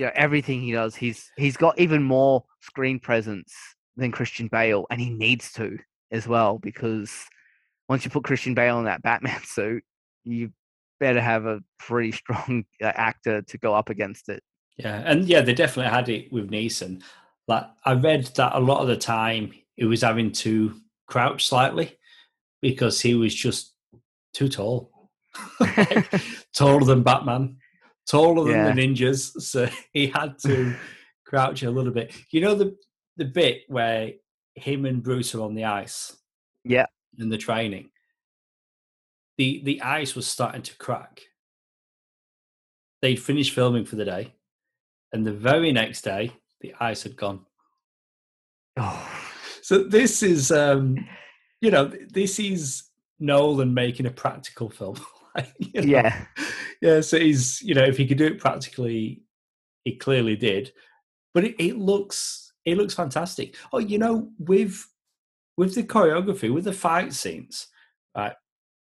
[0.00, 3.52] you know, everything he does, he's he's got even more screen presence
[3.98, 5.78] than Christian Bale, and he needs to
[6.10, 7.12] as well because
[7.86, 9.84] once you put Christian Bale in that Batman suit,
[10.24, 10.52] you
[11.00, 14.42] better have a pretty strong uh, actor to go up against it.
[14.78, 17.02] Yeah, and yeah, they definitely had it with Neeson.
[17.46, 20.76] Like I read that a lot of the time he was having to
[21.08, 21.98] crouch slightly
[22.62, 23.74] because he was just
[24.32, 25.10] too tall,
[25.60, 26.10] Like,
[26.56, 27.58] taller than Batman,
[28.10, 28.72] taller than Yeah.
[28.72, 29.40] the ninjas.
[29.52, 30.74] So he had to
[31.26, 32.14] crouch a little bit.
[32.30, 32.76] You know the
[33.16, 34.12] the bit where
[34.54, 36.16] him and Bruce are on the ice.
[36.64, 36.86] Yeah.
[37.18, 37.90] In the training,
[39.38, 41.20] the the ice was starting to crack.
[43.02, 44.34] They'd finished filming for the day,
[45.12, 47.46] and the very next day, the ice had gone.
[48.76, 49.08] oh,
[49.62, 50.96] So this is, um,
[51.62, 52.84] you know, this is
[53.18, 54.96] Nolan making a practical film.
[55.36, 56.24] Like, you know, yeah,
[56.80, 57.00] yeah.
[57.00, 59.22] So he's, you know, if he could do it practically,
[59.84, 60.72] he clearly did.
[61.34, 63.56] But it, it looks, it looks fantastic.
[63.72, 64.84] Oh, you know, with
[65.56, 67.66] with the choreography, with the fight scenes,
[68.16, 68.32] right?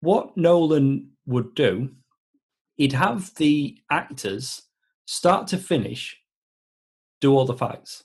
[0.03, 1.91] what Nolan would do,
[2.77, 4.63] he'd have the actors
[5.07, 6.19] start to finish
[7.21, 8.03] do all the fights.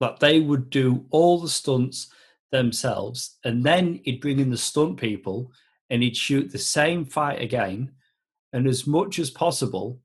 [0.00, 2.08] Like they would do all the stunts
[2.52, 5.50] themselves, and then he'd bring in the stunt people
[5.90, 7.92] and he'd shoot the same fight again.
[8.52, 10.00] And as much as possible,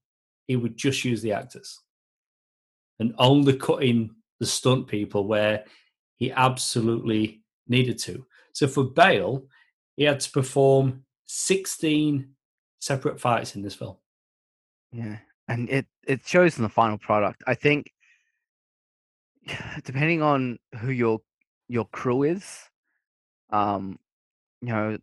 [0.48, 1.80] he would just use the actors
[3.00, 5.66] and only cut in the stunt people where
[6.16, 8.26] he absolutely needed to.
[8.54, 9.46] So for Bale,
[9.96, 12.30] he had to perform 16
[12.80, 13.98] separate fights in this film.
[14.92, 15.18] Yeah.
[15.48, 17.44] And it, it shows in the final product.
[17.48, 17.92] I think
[19.84, 21.20] depending on who your
[21.68, 22.58] your crew is,
[23.52, 24.00] um,
[24.62, 24.98] you know,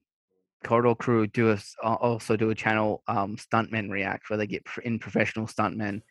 [0.66, 4.98] Corridor Crew do a, also do a channel um, Stuntmen React where they get in
[4.98, 6.02] professional stuntmen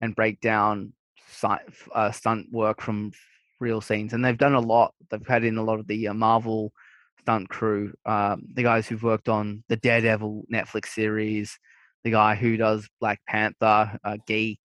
[0.00, 0.92] and break down
[1.94, 3.12] uh, stunt work from
[3.58, 4.94] real scenes, and they've done a lot.
[5.10, 6.72] They've had in a lot of the uh, Marvel
[7.20, 11.58] stunt crew, um, the guys who've worked on the Daredevil Netflix series,
[12.04, 14.58] the guy who does Black Panther, uh, Guy,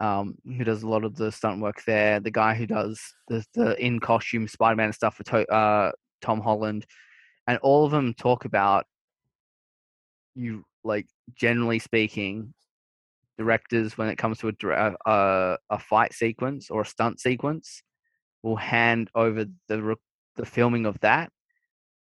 [0.00, 3.44] um, who does a lot of the stunt work there, the guy who does the,
[3.54, 6.86] the in costume Spider Man stuff for to- uh, Tom Holland,
[7.46, 8.86] and all of them talk about
[10.34, 12.52] you like generally speaking
[13.38, 17.20] directors when it comes to a, a, uh, uh, a fight sequence or a stunt
[17.20, 17.82] sequence
[18.42, 19.96] will hand over the
[20.36, 21.30] the filming of that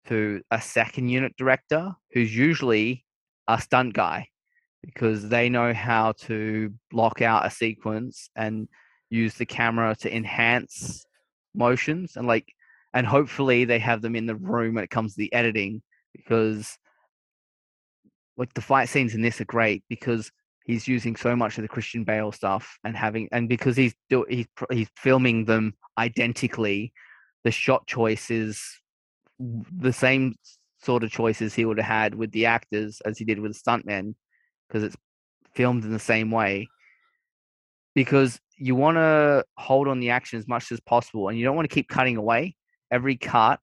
[0.07, 3.05] to a second unit director who's usually
[3.49, 4.27] a stunt guy
[4.83, 8.69] because they know how to block out a sequence and
[9.11, 11.05] use the camera to enhance
[11.55, 12.53] motions and like
[12.94, 16.79] and hopefully they have them in the room when it comes to the editing because
[18.37, 20.31] like the fight scenes in this are great because
[20.64, 24.24] he's using so much of the Christian Bale stuff and having and because he's do,
[24.29, 26.92] he's he's filming them identically
[27.44, 28.62] the shot choice is
[29.38, 30.35] the same
[30.83, 33.59] sort of choices he would have had with the actors as he did with the
[33.59, 34.14] stuntmen
[34.68, 34.96] because it's
[35.55, 36.68] filmed in the same way.
[37.94, 41.57] Because you want to hold on the action as much as possible and you don't
[41.57, 42.55] want to keep cutting away
[42.90, 43.61] every cut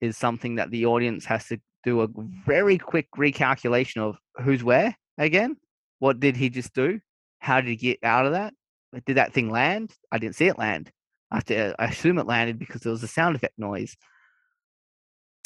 [0.00, 2.08] is something that the audience has to do a
[2.46, 5.56] very quick recalculation of who's where again.
[5.98, 7.00] What did he just do?
[7.38, 8.54] How did he get out of that?
[9.06, 9.92] Did that thing land?
[10.10, 10.90] I didn't see it land.
[11.30, 13.96] I, to, I assume it landed because there was a sound effect noise.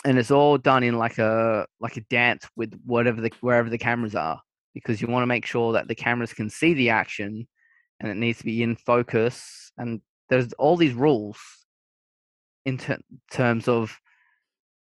[0.05, 3.79] And it's all done in like a like a dance with whatever the wherever the
[3.79, 4.41] cameras are
[4.75, 7.49] because you want to make sure that the cameras can see the action
[7.99, 11.39] and it needs to be in focus and there's all these rules
[12.67, 13.01] in ter-
[13.31, 13.99] terms of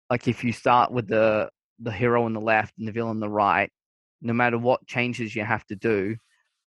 [0.09, 3.19] like if you start with the the hero on the left and the villain on
[3.19, 3.71] the right
[4.21, 6.15] no matter what changes you have to do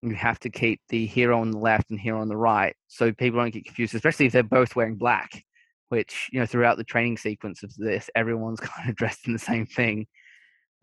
[0.03, 3.13] you have to keep the hero on the left and hero on the right so
[3.13, 5.43] people don't get confused especially if they're both wearing black
[5.91, 9.39] which you know throughout the training sequence of this everyone's kind of dressed in the
[9.39, 10.07] same thing.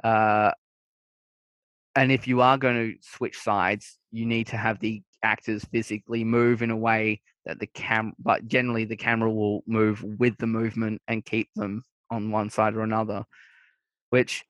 [0.03, 0.51] Uh,
[1.95, 6.23] and if you are going to switch sides, you need to have the actors physically
[6.23, 10.47] move in a way that the cam, but generally the camera will move with the
[10.47, 11.81] movement and keep them
[12.11, 13.23] on one side or another.
[14.09, 14.43] Which,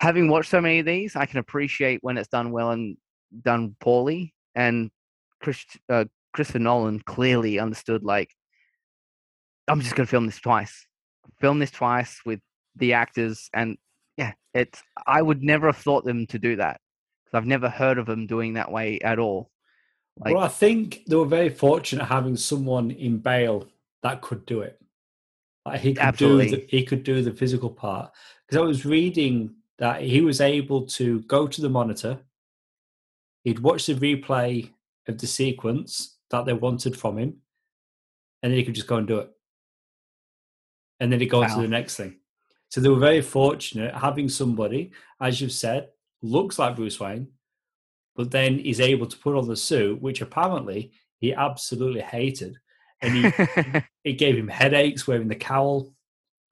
[0.00, 2.96] having watched so many of these, I can appreciate when it's done well and
[3.42, 4.34] done poorly.
[4.54, 4.90] And
[5.40, 8.30] Chris, uh, Christopher Nolan clearly understood, like,
[9.68, 10.86] I'm just going to film this twice.
[11.40, 12.40] Film this twice with
[12.76, 13.76] the actors and
[14.16, 14.82] yeah, it's.
[15.06, 16.80] I would never have thought them to do that
[17.24, 19.50] because I've never heard of them doing that way at all.
[20.20, 23.66] Like, well, I think they were very fortunate having someone in Bale
[24.02, 24.80] that could do it.
[25.64, 26.50] Like he could absolutely.
[26.50, 28.10] do the, he could do the physical part
[28.46, 32.18] because I was reading that he was able to go to the monitor.
[33.44, 34.70] He'd watch the replay
[35.06, 37.36] of the sequence that they wanted from him,
[38.42, 39.30] and then he could just go and do it.
[41.00, 41.48] And then he'd go wow.
[41.48, 42.16] on to the next thing.
[42.70, 45.88] So they were very fortunate having somebody, as you've said,
[46.22, 47.28] looks like Bruce Wayne,
[48.18, 50.90] but then is able to put on the suit, which apparently
[51.20, 52.58] he absolutely hated.
[53.00, 53.32] And he
[54.04, 55.94] it gave him headaches wearing the cowl.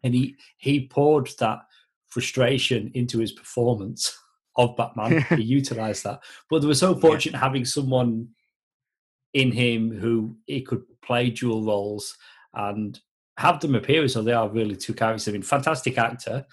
[0.04, 1.62] And he he poured that
[2.06, 4.16] frustration into his performance
[4.54, 5.22] of Batman.
[5.36, 6.20] he utilized that.
[6.48, 7.40] But they were so fortunate yeah.
[7.44, 8.28] having someone
[9.34, 12.16] in him who he could play dual roles
[12.54, 12.98] and
[13.38, 15.26] have them appear so they are really two characters.
[15.26, 16.46] I mean, fantastic actor,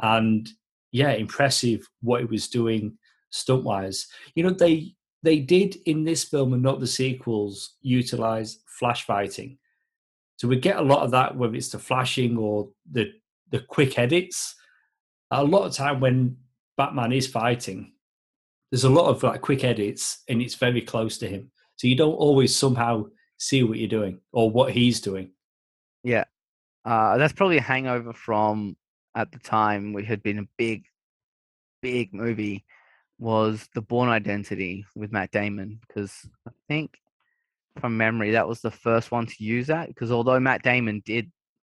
[0.00, 0.48] and
[0.90, 2.96] yeah, impressive what he was doing
[3.34, 4.06] stunt wise.
[4.34, 9.58] You know, they they did in this film and not the sequels utilize flash fighting,
[10.36, 13.12] so we get a lot of that whether it's the flashing or the
[13.50, 14.54] the quick edits.
[15.30, 16.36] A lot of time when
[16.76, 17.92] Batman is fighting,
[18.70, 21.96] there's a lot of like quick edits and it's very close to him, so you
[21.96, 23.06] don't always somehow
[23.38, 25.30] see what you're doing or what he's doing.
[26.04, 26.24] Yeah,
[26.84, 28.76] uh, that's probably a hangover from
[29.16, 30.84] at the time we had been a big
[31.80, 32.64] big movie
[33.18, 36.12] was The Bourne Identity with Matt Damon because
[36.46, 36.98] I think
[37.80, 41.30] from memory that was the first one to use that because although Matt Damon did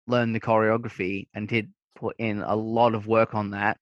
[0.07, 3.77] learn the choreography and did put in a lot of work on that,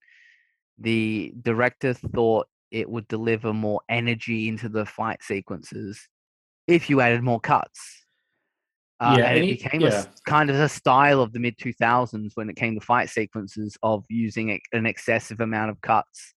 [0.79, 6.07] the director thought it would deliver more energy into the fight sequences
[6.67, 8.03] if you added more cuts.
[8.99, 10.03] Uh, Yeah, and it became yeah.
[10.03, 13.77] a kind of a style of the mid 2000s when it came to fight sequences
[13.83, 16.33] of using an excessive amount of cuts.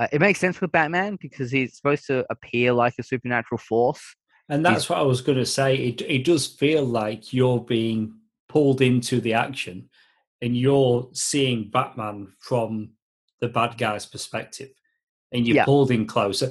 [0.00, 4.00] Uh, it makes sense with Batman because he's supposed to appear like a supernatural force.
[4.48, 5.76] And that's what I was going to say.
[5.76, 8.14] It it does feel like you're being
[8.48, 9.90] pulled into the action,
[10.40, 12.92] and you're seeing Batman from
[13.40, 14.70] the bad guy's perspective,
[15.32, 15.66] and you're Yeah.
[15.66, 16.50] pulled in closer.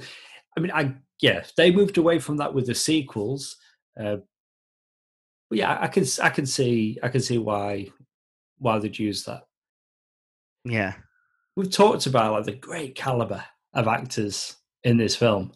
[0.56, 3.58] I mean, I yeah, they moved away from that with the sequels.
[4.00, 4.18] Uh,
[5.50, 7.92] but yeah, I can I can see I can see why
[8.60, 9.44] why they'd use that.
[10.64, 10.94] Yeah.
[11.60, 13.44] We've talked about like the great caliber
[13.74, 14.56] of actors
[14.86, 15.52] in this film.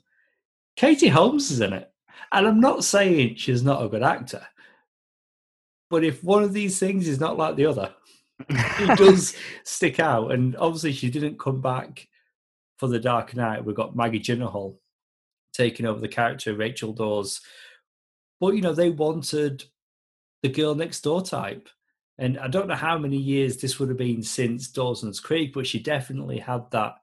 [0.75, 1.93] Katie Holmes is in it.
[2.33, 4.45] And I'm not saying she's not a good actor.
[5.89, 7.93] But if one of these things is not like the other,
[8.49, 9.33] it does
[9.63, 10.33] stick out.
[10.33, 12.05] And obviously she didn't come back
[12.79, 13.63] for the Dark Knight.
[13.63, 14.75] We've got Maggie Gyllenhaal
[15.53, 17.39] taking over the character of Rachel Dawes.
[18.41, 19.63] But you know, they wanted
[20.41, 21.69] the girl next door type.
[22.17, 25.65] And I don't know how many years this would have been since Dawson's Creek, but
[25.65, 26.95] she definitely had that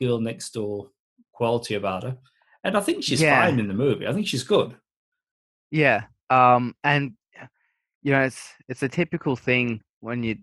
[0.00, 0.90] girl next door
[1.32, 2.18] quality about her.
[2.64, 3.40] And I think she's Yeah.
[3.40, 4.06] fine in the movie.
[4.06, 4.76] I think she's good.
[5.70, 6.04] Yeah.
[6.30, 7.12] Um and
[8.02, 10.36] you know it's it's a typical thing when you're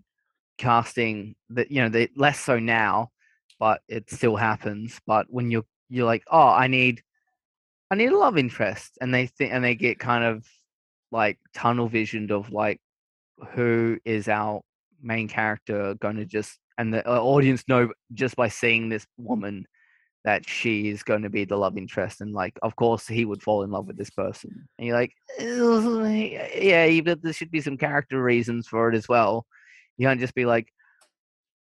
[0.58, 3.10] casting that you know they less so now
[3.58, 7.02] but it still happens but when you're you're like oh I need
[7.90, 10.46] I need a love interest and they think and they get kind of
[11.12, 12.80] like tunnel visioned of like
[13.52, 14.60] who is our
[15.02, 19.66] main character going to just and the uh, audience know just by seeing this woman
[20.24, 23.42] that she is going to be the love interest and like of course he would
[23.42, 24.68] fall in love with this person.
[24.76, 29.46] And you're like yeah but there should be some character reasons for it as well.
[29.96, 30.68] You can't just be like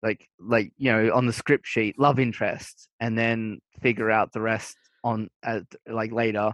[0.01, 4.41] like like you know on the script sheet love interest and then figure out the
[4.41, 6.53] rest on at, like later.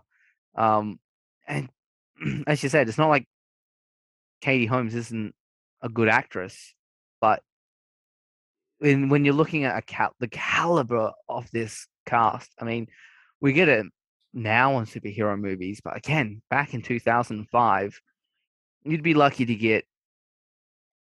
[0.56, 1.00] Um
[1.48, 1.70] and
[2.48, 3.26] as you said it's not like
[4.46, 5.34] katie holmes isn't
[5.82, 6.74] a good actress
[7.20, 7.42] but
[8.80, 12.88] when when you're looking at a cal- the caliber of this cast, I mean,
[13.42, 13.86] we get it
[14.34, 18.00] now on superhero movies, but again, back in 2005,
[18.84, 19.86] you'd be lucky to get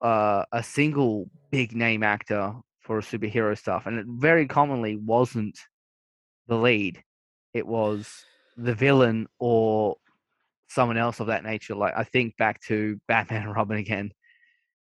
[0.01, 5.57] uh, a single big name actor for a superhero stuff, and it very commonly wasn't
[6.47, 7.03] the lead;
[7.53, 8.25] it was
[8.57, 9.97] the villain or
[10.69, 11.75] someone else of that nature.
[11.75, 14.11] Like I think back to Batman and Robin again,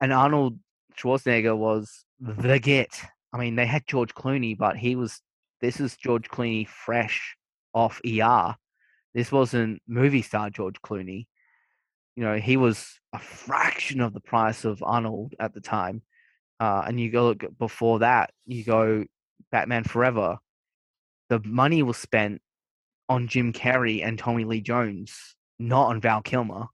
[0.02, 0.58] and Arnold
[0.98, 3.00] Schwarzenegger was the get.
[3.32, 5.22] I mean, they had George Clooney, but he was
[5.62, 7.38] this is George Clooney fresh
[7.74, 8.56] off ER.
[9.14, 11.28] This wasn't movie star George Clooney.
[12.16, 16.02] You know, he was a fraction of the price of Arnold at the time.
[16.60, 19.04] Uh, and you go look before that, you go
[19.52, 20.38] Batman Forever.
[21.30, 22.42] The money was spent
[23.10, 26.66] on Jim Carrey and Tommy Lee Jones, not on Val Kilmer.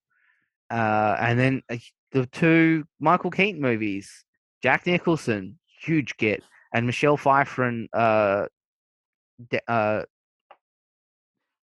[0.70, 1.78] Uh, and then uh,
[2.12, 4.24] the two Michael Keaton movies,
[4.62, 8.46] Jack Nicholson, huge get, and Michelle Pfeiffer and uh,
[9.50, 10.04] De- uh,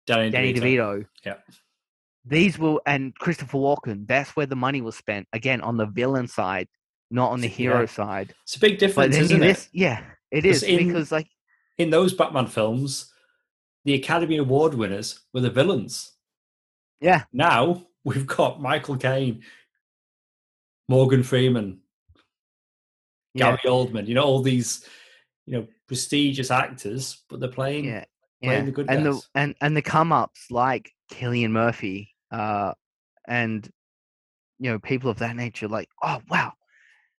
[0.07, 0.61] Danny, Danny DeVito.
[1.01, 1.07] DeVito.
[1.25, 1.35] Yeah.
[2.25, 4.07] These will and Christopher Walken.
[4.07, 5.29] That's where the money was spent.
[5.33, 6.69] Again, on the villain side,
[7.11, 7.55] not on the Yeah.
[7.55, 8.35] hero side.
[8.45, 9.47] It's a big difference, isn't it?
[9.47, 11.29] this, yeah, it 'Cause in- because like
[11.79, 13.13] In those Batman films,
[13.85, 16.16] the Academy Award winners were the villains.
[17.01, 19.43] Yeah, Now we've got Michael Caine,
[20.89, 21.81] Morgan Freeman,
[23.35, 24.87] yeah, Gary Oldman, you know, all these,
[25.47, 28.05] you know, prestigious actors, but they're playing yeah,
[28.43, 28.65] playing yeah.
[28.65, 29.29] the good and the guys.
[29.35, 32.73] and and the come ups like Cillian Murphy, uh,
[33.29, 33.69] and
[34.59, 35.69] you know people of that nature.
[35.69, 36.53] Like, oh wow,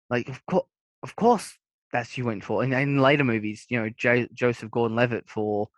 [0.10, 0.68] like of course,
[1.04, 1.54] of course,
[1.92, 2.64] that's you went for.
[2.64, 5.70] And in later movies, you know, jo- Joseph Gordon-Levitt for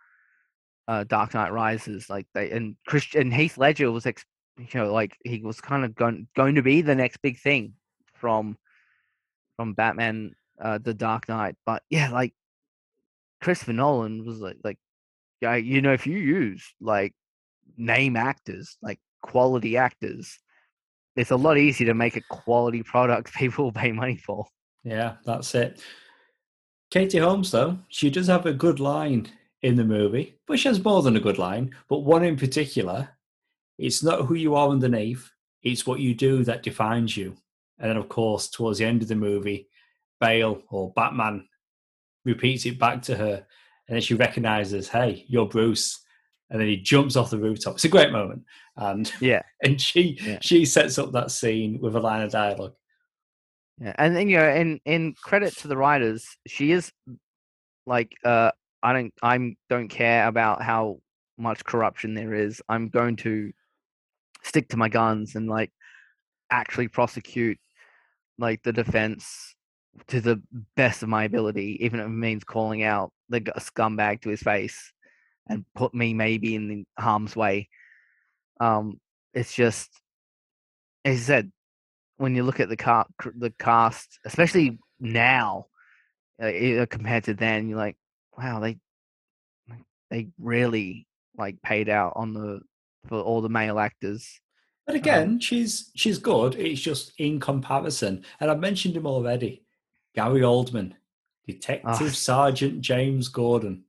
[0.90, 4.26] uh, Dark Knight Rises, like they and Christian Heath Ledger was, ex-
[4.58, 7.74] you know, like he was kind of going going to be the next big thing
[8.16, 8.58] from
[9.56, 11.56] from Batman, uh, the Dark Knight.
[11.64, 12.34] But yeah, like
[13.40, 14.80] Christopher Nolan was like like
[15.42, 17.14] yeah, you know, if you use like
[17.78, 20.40] name actors, like quality actors,
[21.16, 24.48] it's a lot easier to make a quality product people will pay money for.
[24.84, 25.84] Yeah, that's it.
[26.90, 29.30] Katie Holmes, though, she does have a good line
[29.62, 31.76] in the movie, but she has more than a good line.
[31.90, 33.10] But one in particular,
[33.78, 35.30] it's not who you are underneath,
[35.64, 37.36] it's what you do that defines you.
[37.80, 39.68] And then, of course, towards the end of the movie,
[40.20, 41.48] Bale or Batman
[42.26, 43.46] repeats it back to her.
[43.88, 46.06] and then she recognizes, "Hey, you're Bruce,"
[46.52, 47.74] and then he jumps off the rooftop.
[47.74, 48.44] It's a great moment,
[48.78, 49.42] and Yeah.
[49.64, 50.38] and she Yeah.
[50.44, 52.76] she sets up that scene with a line of dialogue.
[53.82, 56.92] Yeah, and then you know, in in credit to the writers, she is
[57.88, 58.52] like, uh,
[58.82, 61.00] I don't, I'm don't care about how
[61.38, 62.62] much corruption there is.
[62.70, 63.52] I'm going to
[64.44, 65.72] stick to my guns and like
[66.52, 67.60] actually prosecute
[68.38, 69.56] like the defense
[70.08, 70.42] to the
[70.76, 74.94] best of my ability, even if it means calling out the scumbag to his face
[75.48, 77.68] and put me maybe in the harm's way.
[78.60, 79.00] Um,
[79.34, 79.90] it's just,
[81.04, 81.52] as I said,
[82.18, 83.06] when you look at the car,
[83.36, 85.68] the cast, especially now,
[86.42, 87.98] uh, compared to then, you're like,
[88.40, 88.78] wow, they
[90.10, 92.62] they really like paid out on the
[93.08, 94.40] for all the male actors.
[94.88, 96.56] But again, she's she's good.
[96.56, 99.64] It's just in comparison, and I've mentioned him already.
[100.16, 100.94] Gary Oldman,
[101.46, 102.14] Detective Ah.
[102.14, 103.84] Sergeant James Gordon.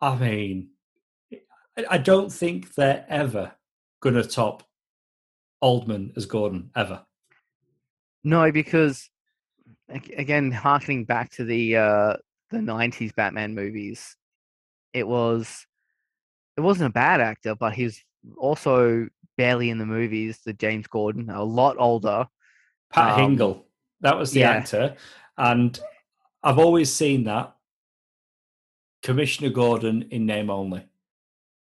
[0.00, 0.70] I mean,
[1.32, 3.52] I- I don't think they're ever
[4.00, 4.62] going to top
[5.62, 7.06] Oldman as Gordon ever.
[8.24, 9.08] No, because
[9.88, 12.16] again, harkening back to the uh
[12.52, 14.16] the '90s Batman movies,
[14.92, 15.66] it was
[16.56, 18.00] it wasn't a bad actor, but he was
[18.36, 20.40] also barely in the movies.
[20.44, 22.26] The James Gordon, a lot older.
[22.90, 23.64] Pat Um, Hingle,
[24.00, 24.50] that was the yeah.
[24.50, 24.96] actor,
[25.36, 25.78] and
[26.42, 27.56] I've always seen that
[29.02, 30.84] Commissioner Gordon in name only.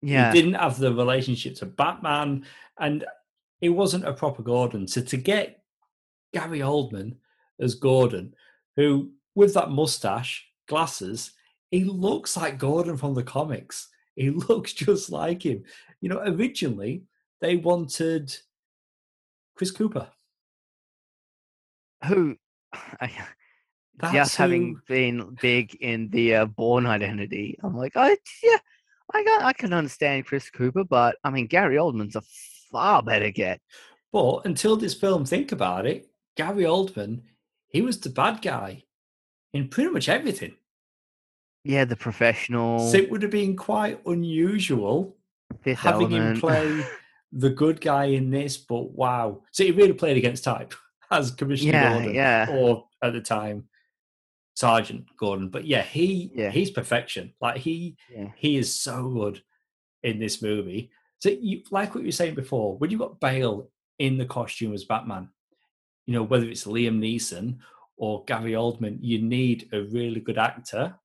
[0.02, 2.46] Yeah, He didn't have the relationship to Batman,
[2.78, 3.04] and
[3.60, 4.86] it wasn't a proper Gordon.
[4.86, 5.62] So to get
[6.32, 7.16] Gary Oldman
[7.58, 8.34] as Gordon,
[8.76, 11.32] who with that mustache, glasses,
[11.70, 13.88] he looks like Gordon from the comics.
[14.14, 15.64] He looks just like him.
[16.00, 17.04] You know, originally
[17.40, 18.34] they wanted
[19.56, 20.08] Chris Cooper.
[22.06, 22.36] who
[23.98, 28.10] That's just having been big in the uh, Bourne Identity, I'm like, I
[28.42, 28.58] yeah,
[29.14, 32.22] I got, I can understand Chris Cooper, but I mean Gary Oldman's a
[32.70, 33.60] far better get.
[34.12, 37.22] But until this film, think about it, Gary Oldman,
[37.68, 38.84] he was the bad guy
[39.56, 40.54] in pretty much everything.
[41.64, 45.16] Yeah, the professional So it would have been quite unusual
[45.62, 46.36] fifth having element.
[46.36, 46.84] him play
[47.32, 49.42] the good guy in this, but wow.
[49.52, 50.74] So he really played against type
[51.10, 52.14] as Commissioner Yeah, Gordon.
[52.14, 52.46] yeah.
[52.50, 53.64] Or at the time,
[54.54, 55.48] Sergeant Gordon.
[55.48, 56.50] But yeah, he Yeah.
[56.50, 57.34] he's perfection.
[57.40, 58.30] Like he yeah.
[58.36, 59.42] he is so good
[60.02, 60.90] in this movie.
[61.18, 64.72] So you like what you were saying before, when you got Bale in the costume
[64.72, 65.30] as Batman,
[66.06, 67.58] you know, whether it's Liam Neeson
[67.96, 70.98] or Gary Oldman, you need a really good actor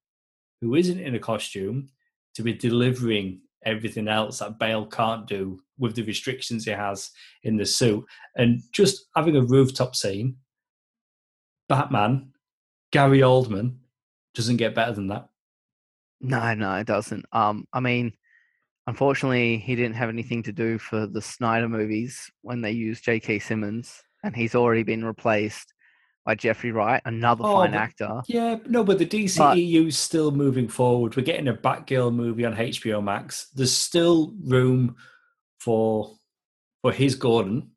[0.62, 1.90] who isn't in a costume
[2.36, 7.12] to be delivering everything else that Bale can't do with the restrictions he has
[7.44, 8.06] in the suit.
[8.36, 10.38] And just having a rooftop scene,
[11.70, 12.32] Batman,
[12.92, 13.78] Gary Oldman
[14.34, 15.30] doesn't get better than that.
[16.20, 17.26] No, no, it doesn't.
[17.32, 18.14] Um, I mean,
[18.88, 23.40] unfortunately, he didn't have anything to do for the Snyder movies when they used J.K.
[23.40, 25.74] Simmons, and he's already been replaced
[26.26, 28.22] by Jeffrey Wright, another Oh, fine but- actor.
[28.28, 31.16] Yeah, no, but the DCEU is still moving forward.
[31.16, 33.50] We're getting a Batgirl movie on HBO Max.
[33.56, 34.96] There's still room
[35.60, 36.16] for
[36.82, 37.72] for his Gordon,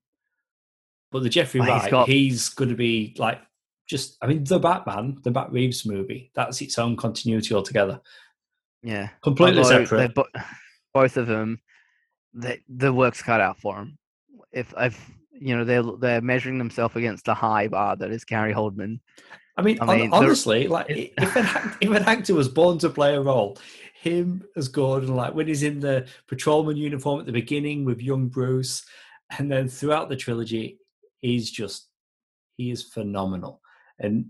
[1.12, 3.40] but the Jeffrey Well, he's Wright, got- he's going to be like
[3.88, 4.16] just.
[4.22, 8.00] I mean, the Batman, the Matt Reeves movie, that's its own continuity altogether.
[8.82, 10.14] Yeah, Completely Although separate.
[10.14, 10.28] bo-
[10.92, 11.60] both of them,
[12.34, 13.96] they, the work's cut out for them.
[14.52, 15.10] If if
[15.40, 19.00] you know they're they're measuring themselves against the high bar that is Gary Oldman.
[19.56, 22.90] I mean, I mean, honestly, like if an act- if an actor was born to
[22.90, 23.56] play a role,
[24.00, 28.28] him as Gordon, like when he's in the patrolman uniform at the beginning with young
[28.28, 28.84] Bruce,
[29.38, 30.78] and then throughout the trilogy,
[31.20, 31.88] he's just
[32.56, 33.60] he is phenomenal,
[34.00, 34.26] and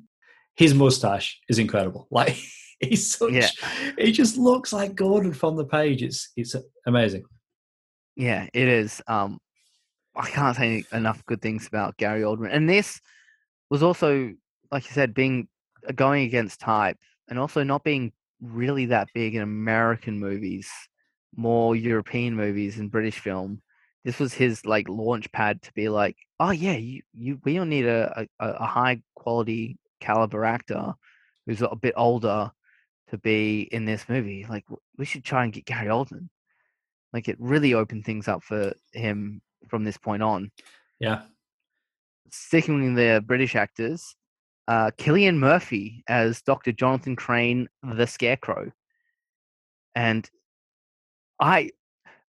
[0.56, 2.06] his mustache is incredible.
[2.10, 2.36] Like
[2.80, 3.48] he's such, Yeah.
[3.96, 6.02] he just looks like Gordon from the page.
[6.02, 6.54] It's it's
[6.86, 7.24] amazing.
[8.16, 9.00] Yeah, it is.
[9.06, 9.38] Um,
[10.16, 13.00] I can't say enough good things about Gary Oldman, and this
[13.70, 14.32] was also,
[14.70, 15.48] like you said, being
[15.88, 16.98] uh, going against type,
[17.28, 20.70] and also not being really that big in American movies,
[21.34, 23.60] more European movies and British film.
[24.04, 27.70] This was his like launch pad to be like, oh yeah, you you we don't
[27.70, 30.94] need a a, a high quality caliber actor
[31.46, 32.50] who's a bit older
[33.10, 34.46] to be in this movie.
[34.48, 34.64] Like
[34.98, 36.28] we should try and get Gary Oldman.
[37.12, 40.50] Like it really opened things up for him from this point on.
[41.00, 41.22] Yeah,
[42.30, 44.16] Sticking with the British actors,
[44.68, 46.72] uh, Cillian Murphy as Dr.
[46.72, 48.72] Jonathan Crane, the Scarecrow.
[49.94, 50.28] And
[51.40, 51.70] I,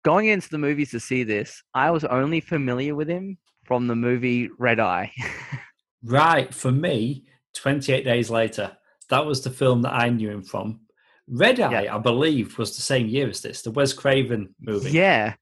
[0.04, 3.96] going into the movies to see this, I was only familiar with him from the
[3.96, 5.12] movie Red Eye.
[6.04, 6.52] right.
[6.52, 8.76] For me, Twenty Eight Days Later,
[9.10, 10.80] that was the film that I knew him from.
[11.28, 14.90] Red Eye, I believe, was the same year as this, the Wes Craven movie.
[14.90, 15.34] Yeah,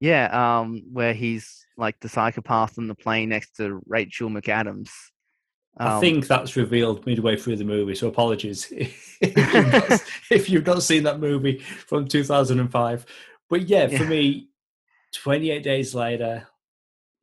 [0.00, 0.60] yeah.
[0.60, 4.90] Um, where he's like the psychopath on the plane next to Rachel McAdams.
[5.78, 10.50] I Um, think that's revealed midway through the movie, so apologies if, you've not, if
[10.50, 13.06] you've not seen that movie from 2005.
[13.48, 14.08] But yeah, for Yeah.
[14.08, 14.48] me,
[15.14, 16.46] 28 Days Later,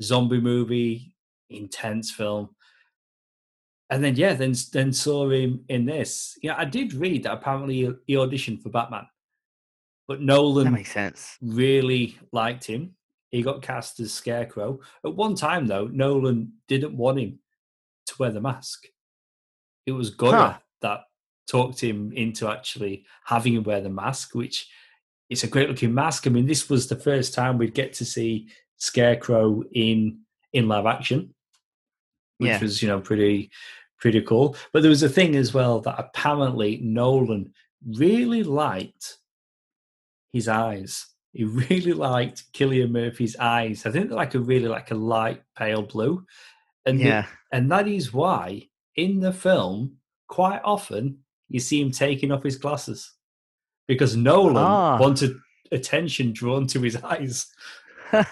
[0.02, 1.16] zombie movie,
[1.50, 2.50] intense film.
[3.90, 6.38] And then, yeah, then then saw him in this.
[6.42, 9.06] Yeah, I did read that apparently he auditioned for Batman,
[10.08, 11.38] but that Nolan makes sense.
[11.42, 12.96] really liked him.
[13.32, 14.80] He got cast as Scarecrow.
[15.04, 17.40] At one time, though, Nolan didn't want him
[18.08, 18.86] to wear the mask.
[19.86, 20.58] It was Goyer Huh.
[20.82, 21.02] that
[21.48, 24.68] talked him into actually having him wear the mask, which
[25.30, 26.28] it's a great looking mask.
[26.28, 30.22] I mean, this was the first time we'd get to see Scarecrow in
[30.54, 31.34] in live action,
[32.38, 32.62] which Yeah.
[32.62, 33.52] was you know pretty
[34.00, 34.56] pretty cool.
[34.72, 37.54] But there was a thing as well that apparently Nolan
[37.98, 39.18] really liked
[40.36, 41.08] his eyes.
[41.34, 43.86] He really liked Cillian Murphy's eyes.
[43.86, 46.24] I think they're like a really like a light pale blue,
[46.86, 51.20] and the- Yeah, and that is why in the film quite often
[51.50, 53.14] you see him taking off his glasses
[53.88, 54.98] because Nolan Ah.
[55.00, 55.36] wanted
[55.72, 57.48] attention drawn to his eyes.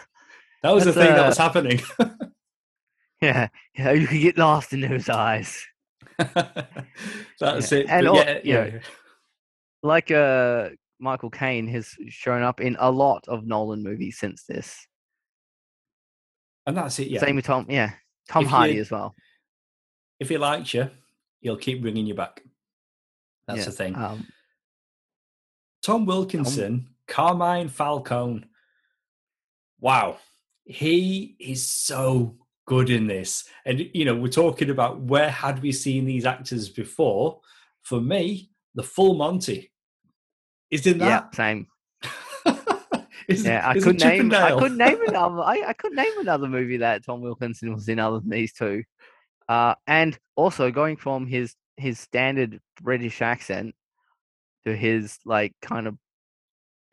[0.64, 1.82] That was the thing that uh, was happening.
[3.22, 3.91] yeah, yeah.
[3.91, 5.62] You could get lost in those eyes.
[6.18, 7.78] That's Yeah.
[7.80, 7.86] it.
[7.89, 8.66] And But al- yeah, yeah.
[8.66, 8.80] yeah.
[9.84, 10.70] Like uh,
[11.04, 14.88] Michael Caine has shown up in a lot of Nolan movies since this.
[16.66, 17.10] And that's it.
[17.10, 17.20] Yeah.
[17.20, 17.66] Same with Tom.
[17.70, 17.91] Yeah,
[18.30, 19.14] Tom If Hardy you- as well.
[20.20, 20.89] If he likes you,
[21.41, 22.41] he'll keep bringing you back.
[23.47, 23.66] That's yeah.
[23.66, 23.95] the thing.
[23.95, 24.28] Um,
[25.82, 28.45] Tom Wilkinson, Carmine Falcone.
[29.82, 30.18] Wow.
[30.64, 33.49] He is so good in this.
[33.66, 37.41] And, you know, we're talking about where had we seen these actors before?
[37.82, 39.73] For me, the full Monty
[40.74, 41.36] is in yeah, that.
[41.36, 41.68] same.
[43.28, 44.34] is, Yeah, I couldn't name.
[44.34, 45.42] I couldn't name another.
[45.42, 48.84] I, I couldn't name another movie that Tom Wilkinson was in other than these two.
[49.48, 53.76] Uh, and also going from his his standard British accent
[54.66, 55.96] to his like kind of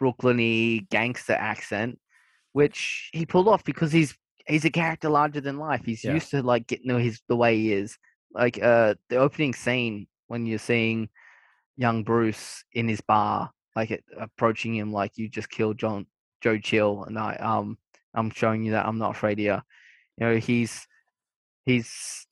[0.01, 1.99] Brooklyny gangster accent,
[2.53, 4.15] which he pulled off because he's
[4.47, 5.83] he's a character larger than life.
[5.85, 6.15] He's Yeah.
[6.15, 7.97] used to like getting his the way he is.
[8.33, 11.09] Like uh, the opening scene when you're seeing
[11.77, 16.07] young Bruce in his bar, like it, approaching him like you just killed John
[16.41, 17.79] Joe Chill, and I um
[18.15, 19.61] I'm showing you that I'm not afraid of you.
[20.19, 20.87] You know he's
[21.65, 22.27] he's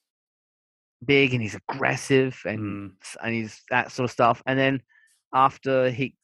[1.05, 4.43] big and he's aggressive and Mm, and he's that sort of stuff.
[4.47, 4.83] And then
[5.33, 6.15] after he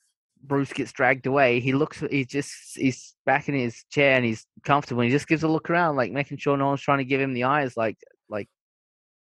[0.43, 4.47] Bruce gets dragged away, he looks he's just he's back in his chair and he's
[4.65, 5.03] comfortable.
[5.03, 7.21] And he just gives a look around, like making sure no one's trying to give
[7.21, 7.99] him the eyes, like
[8.29, 8.49] like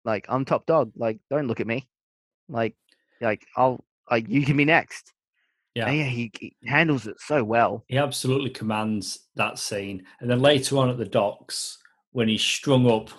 [0.05, 0.93] like I'm top dog.
[0.97, 1.89] Like don't look at me.
[2.49, 2.75] Like
[3.21, 5.13] like I'll like you can be next.
[5.79, 5.91] Yeah.
[5.91, 7.85] Yeah, he, he handles it so well.
[7.89, 10.05] He absolutely commands that scene.
[10.21, 11.79] And then later on at the docks,
[12.13, 13.11] when he's strung up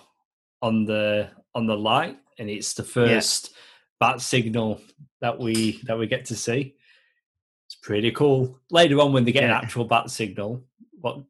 [0.62, 3.54] on the on the light, and it's the first
[3.98, 4.80] bat signal
[5.20, 6.74] that we that we get to see.
[7.66, 8.58] It's pretty cool.
[8.70, 10.64] Later on, when they get an actual bat signal,
[11.00, 11.22] what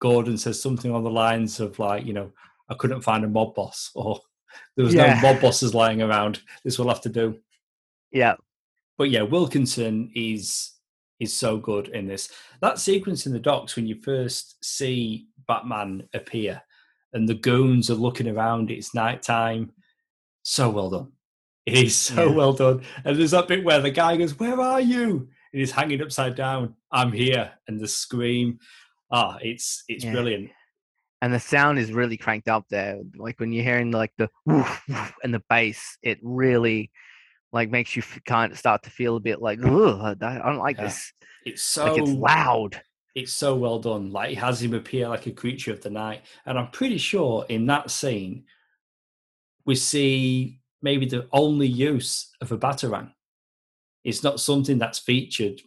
[0.00, 2.30] Gordon says something on the lines of like, you know,
[2.68, 4.20] I couldn't find a mob boss, or
[4.76, 5.14] there was Yeah.
[5.14, 6.40] no mob bosses lying around.
[6.62, 7.38] This will have to do
[8.12, 8.34] Yeah,
[8.98, 10.72] but yeah, Wilkinson is
[11.20, 12.30] is so good in this.
[12.60, 16.62] That sequence in the docks when you first see Batman appear
[17.12, 19.72] and the goons are looking around, it's nighttime.
[20.42, 21.12] So well done.
[21.66, 22.34] It is so Yeah.
[22.36, 22.82] well done.
[23.04, 25.28] And there's that bit where the guy goes, Where are you?
[25.52, 26.74] And he's hanging upside down.
[26.92, 27.50] I'm here.
[27.66, 28.58] And the scream.
[29.10, 30.12] Ah, it's it's Yeah.
[30.12, 30.50] brilliant.
[31.20, 33.00] and the sound is really cranked up there.
[33.16, 36.92] Like when you're hearing like the woof, woof and the bass, it really
[37.52, 40.58] like makes you f- kind of start to feel a bit like, Ugh, I don't
[40.58, 40.84] like Yeah.
[40.84, 41.12] this.
[41.46, 42.80] It's so Like it's loud.
[43.14, 44.12] it's so well done.
[44.12, 47.46] Like it has him appear like a creature of the night, and I'm pretty sure
[47.48, 48.44] in that scene
[49.64, 53.12] we see maybe the only use of a batarang.
[54.04, 55.60] It's not something that's featured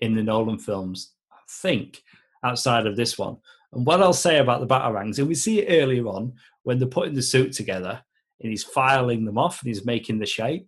[0.00, 2.02] in the Nolan films, I think,
[2.42, 3.36] outside of this one.
[3.72, 6.88] And what I'll say about the batarangs, and we see it earlier on when they're
[6.88, 8.00] putting the suit together,
[8.40, 10.66] and he's filing them off and he's making the shape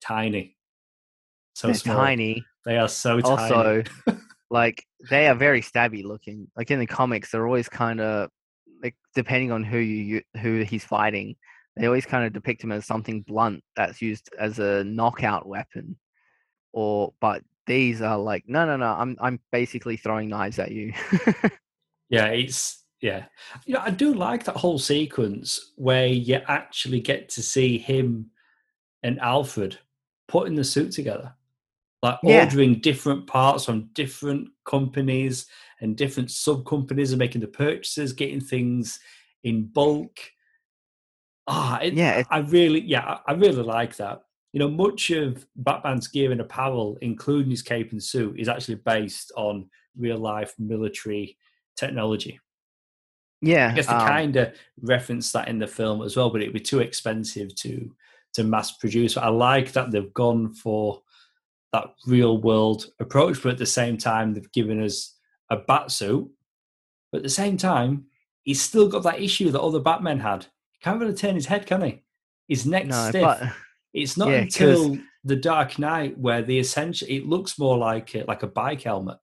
[0.00, 0.56] tiny,
[1.54, 2.44] so tiny.
[2.64, 3.54] They are so tiny.
[3.54, 3.82] Also,
[4.50, 6.48] like they are very stabby looking.
[6.56, 8.30] Like in the comics, they're always kind of
[8.82, 11.36] like depending on who you who he's fighting,
[11.76, 15.98] they always kind of depict him as something blunt that's used as a knockout weapon.
[16.72, 20.92] Or but these are like no no no I'm I'm basically throwing knives at you.
[22.10, 23.26] Yeah, it's yeah.
[23.66, 28.30] You know, I do like that whole sequence where you actually get to see him
[29.02, 29.78] and Alfred
[30.28, 31.34] putting the suit together.
[32.00, 32.44] like Yeah.
[32.44, 35.46] ordering different parts from different companies
[35.80, 39.00] and different sub companies and making the purchases, getting things
[39.42, 40.16] in bulk.
[41.48, 44.22] Ah, it, Yeah, I really, yeah, I I really like that.
[44.52, 48.76] You know, much of Batman's gear and apparel, including his cape and suit, is actually
[48.76, 51.36] based on real life military
[51.76, 52.38] technology.
[53.40, 56.42] Yeah, I guess they um, kind of reference that in the film as well, but
[56.42, 57.90] it'd be too expensive to
[58.38, 59.16] to mass produce.
[59.16, 61.02] I like that they've gone for
[61.72, 65.14] that real world approach, but at the same time they've given us
[65.50, 66.30] a bat suit.
[67.12, 68.06] But at the same time,
[68.42, 70.44] he's still got that issue that other Batmen had.
[70.72, 72.02] He can't really turn his head, can he?
[72.48, 73.22] His neck's no, stiff.
[73.22, 73.42] but
[73.92, 78.14] it's not yeah, 'cause- until the Dark Knight where the essential it looks more like
[78.14, 79.18] a, like a bike helmet.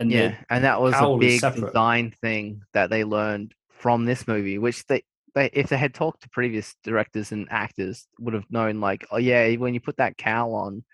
[0.00, 4.58] And yeah, and that was a big design thing that they learned from this movie,
[4.58, 8.80] which they, they if they had talked to previous directors and actors, would have known
[8.80, 10.84] like, oh yeah, when you put that cowl on,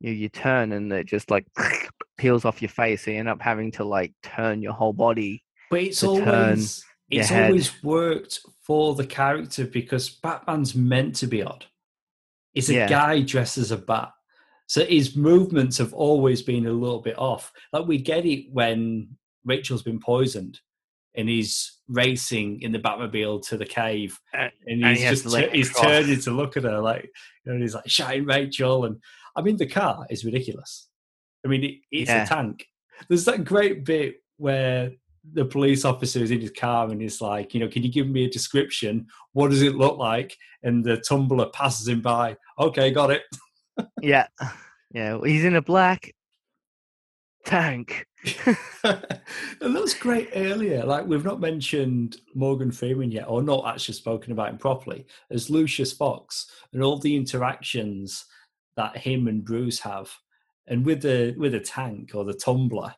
[0.00, 1.46] you you turn and it just like
[2.18, 5.42] peels off your face, so you end up having to like turn your whole body.
[5.70, 11.64] But it's always it's always worked for the character because Batman's meant to be odd.
[12.54, 12.88] He's a Yeah.
[12.88, 14.12] guy dressed as a bat.
[14.66, 17.52] So his movements have always been a little bit off.
[17.72, 20.60] Like we get it when Rachel's been poisoned
[21.16, 25.74] and he's racing in the Batmobile to the cave and and he's he just he's
[25.74, 27.10] turning to look at her like
[27.44, 28.96] you know he's like shouting Rachel and
[29.36, 30.88] I mean the car is ridiculous.
[31.44, 32.24] I mean it, it's Yeah.
[32.24, 32.64] a tank.
[33.08, 34.92] There's that great bit where
[35.32, 38.08] the police officer is in his car and he's like, you know, can you give
[38.08, 39.06] me a description?
[39.32, 40.34] What does it look like?
[40.62, 42.36] And the tumbler passes him by.
[42.58, 43.22] Okay, got it.
[44.00, 44.28] Yeah,
[44.92, 46.14] yeah, he's in a black
[47.44, 48.06] tank.
[48.84, 48.94] and
[49.60, 50.84] that was great earlier.
[50.84, 55.50] Like we've not mentioned Morgan Freeman yet, or not actually spoken about him properly as
[55.50, 58.24] Lucius Fox, and all the interactions
[58.76, 60.10] that him and Bruce have,
[60.66, 62.94] and with the with the tank or the tumbler,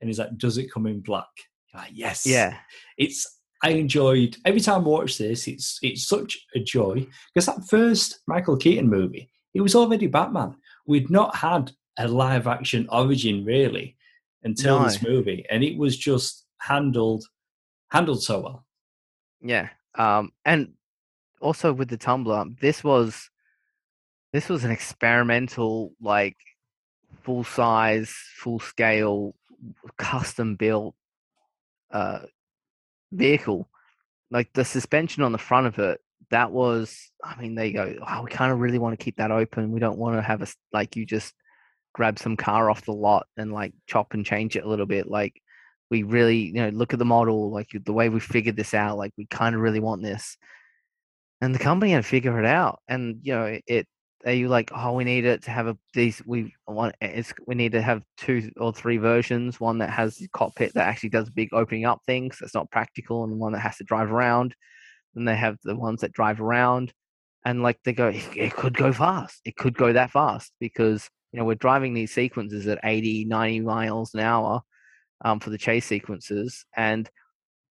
[0.00, 1.28] and he's like, "Does it come in black?"
[1.72, 2.26] You're like, yes.
[2.26, 2.56] Yeah,
[2.98, 3.36] It's.
[3.62, 5.46] I enjoyed every time I watch this.
[5.46, 10.56] It's it's such a joy because that first Michael Keaton movie, it was already Batman.
[10.86, 11.70] We'd not had
[12.00, 13.96] a live action origin really
[14.42, 17.24] until this movie, and it was just handled
[17.90, 18.64] handled so well.
[19.42, 19.68] yeah.
[19.96, 20.74] Um, and
[21.40, 23.28] also with the tumbler, this was
[24.32, 26.36] this was an experimental, like
[27.22, 29.34] full size, full scale,
[29.96, 30.94] custom built
[31.90, 32.20] uh
[33.12, 33.68] vehicle.
[34.30, 38.22] Like the suspension on the front of it, that was I mean, they go, Oh,
[38.22, 39.72] we kind of really want to keep that open.
[39.72, 41.34] We don't want to have a like you just
[41.92, 45.08] grab some car off the lot and like chop and change it a little bit.
[45.08, 45.40] Like
[45.90, 48.98] we really, you know, look at the model, like the way we figured this out,
[48.98, 50.36] like we kind of really want this.
[51.40, 52.80] And the company had to figure it out.
[52.88, 53.86] And you know, it
[54.26, 57.54] are you like, oh, we need it to have a these we want it's we
[57.54, 59.58] need to have two or three versions.
[59.58, 63.38] One that has cockpit that actually does big opening up things that's not practical, and
[63.38, 64.54] one that has to drive around.
[65.14, 66.92] Then they have the ones that drive around,
[67.44, 69.40] and like they go, it could go fast.
[69.44, 73.60] It could go that fast because you know we're driving these sequences at 80, 90
[73.60, 74.62] miles an hour
[75.24, 77.08] um, for the chase sequences, and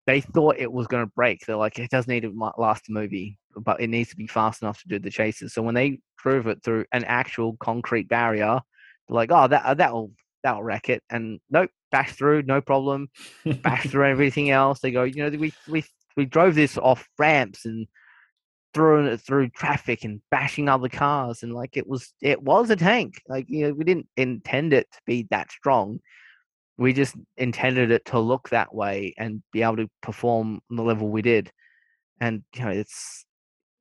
[0.05, 1.45] they thought it was going to break.
[1.45, 4.61] They're like, it does need to last a movie, but it needs to be fast
[4.61, 5.53] enough to do the chases.
[5.53, 8.59] So when they prove it through an actual concrete barrier,
[9.07, 10.11] they're like, oh, that that'll
[10.43, 11.03] that'll wreck it.
[11.09, 13.09] And nope, bash through, no problem.
[13.61, 14.79] Bash through everything else.
[14.79, 15.83] They go, you know, we we
[16.15, 17.87] we drove this off ramps and
[18.73, 22.75] throwing it through traffic and bashing other cars and like it was it was a
[22.75, 25.99] tank like you know we didn't intend it to be that strong.
[26.77, 30.83] We just intended it to look that way and be able to perform on the
[30.83, 31.51] level we did.
[32.21, 33.25] And you know it's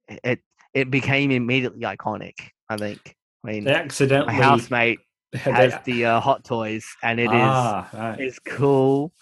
[0.09, 0.41] it
[0.75, 2.35] it became immediately iconic
[2.69, 3.15] i think.
[3.45, 4.99] I mean They my accidentally housemate
[5.33, 8.21] they- has the uh, hot toys and it is ah, right.
[8.21, 9.13] it's cool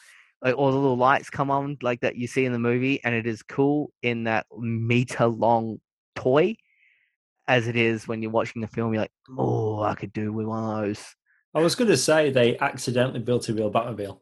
[0.43, 3.14] like all the little lights come on like that you see in the movie and
[3.14, 5.78] it is cool in that meter long
[6.14, 6.55] toy
[7.49, 10.47] as it is when you're watching the film you're like oh i could do with
[10.47, 11.05] one of those
[11.55, 14.20] I was going to say they accidentally built a real Batmobile.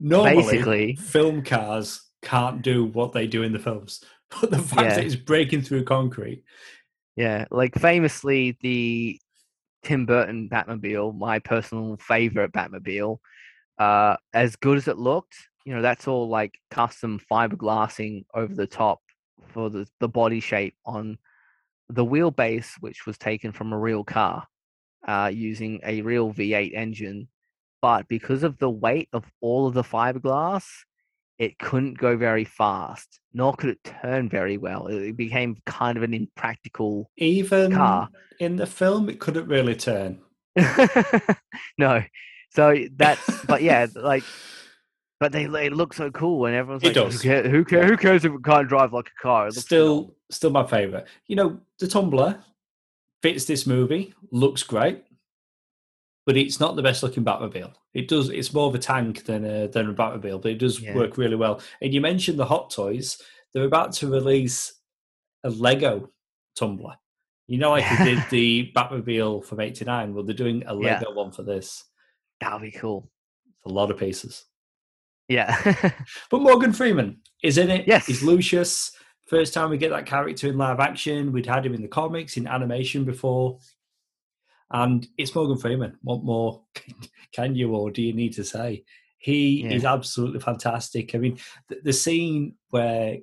[0.00, 0.96] Normally, Basically.
[0.96, 4.02] film cars can't do what they do in the films,
[4.40, 4.96] but the fact Yeah.
[4.96, 6.42] that it's breaking through concrete.
[7.16, 9.20] yeah like famously the
[9.84, 13.18] tim burton batmobile my personal favorite batmobile
[13.78, 18.66] uh as good as it looked you know that's all like custom fiberglassing over the
[18.66, 19.00] top
[19.48, 21.18] for the, the body shape on
[21.88, 24.46] the wheelbase which was taken from a real car
[25.06, 27.28] uh, using a real V8 engine,
[27.82, 30.64] but because of the weight of all of the fiberglass,
[31.38, 34.86] it couldn't go very fast, nor could it turn very well.
[34.86, 37.10] It it became kind of an impractical.
[37.16, 38.08] Even Car.
[38.38, 40.20] in the film, it couldn't really turn.
[41.78, 42.02] no.
[42.54, 44.24] So that's but yeah, like
[45.20, 47.14] but they they look so cool and everyone's It like does.
[47.22, 49.44] who cares, who, cares, who cares if it can't drive like a car?
[49.46, 51.06] It looks Still, still my favorite.
[51.26, 52.42] You know, the Tumbler
[53.22, 55.04] fits this movie, looks great,
[56.26, 57.72] but it's not the best looking Batmobile.
[57.94, 58.28] It does.
[58.28, 60.94] It's more of a tank than a than a Batmobile, but it does Yeah.
[60.94, 61.60] work really well.
[61.80, 63.20] And you mentioned the Hot Toys.
[63.52, 64.74] They're about to release
[65.44, 66.10] a Lego
[66.56, 66.96] Tumbler.
[67.46, 70.12] You know, like they did the Batmobile from '89.
[70.14, 70.98] Well, they're doing a Yeah.
[70.98, 71.84] Lego one for this.
[72.44, 73.10] That'll be cool.
[73.46, 74.44] It's a lot of pieces.
[75.28, 75.56] Yeah.
[76.30, 77.86] But Morgan Freeman is in it.
[77.88, 78.06] Yes.
[78.06, 78.92] He's Lucius.
[79.26, 81.32] First time we get that character in live action.
[81.32, 83.58] We'd had him in the comics, in animation before.
[84.70, 85.96] And it's Morgan Freeman.
[86.02, 86.62] What more
[87.32, 88.84] can you or do you need to say?
[89.18, 89.72] He Yeah.
[89.72, 91.14] is absolutely fantastic.
[91.14, 91.38] I mean,
[91.68, 93.18] the, the scene where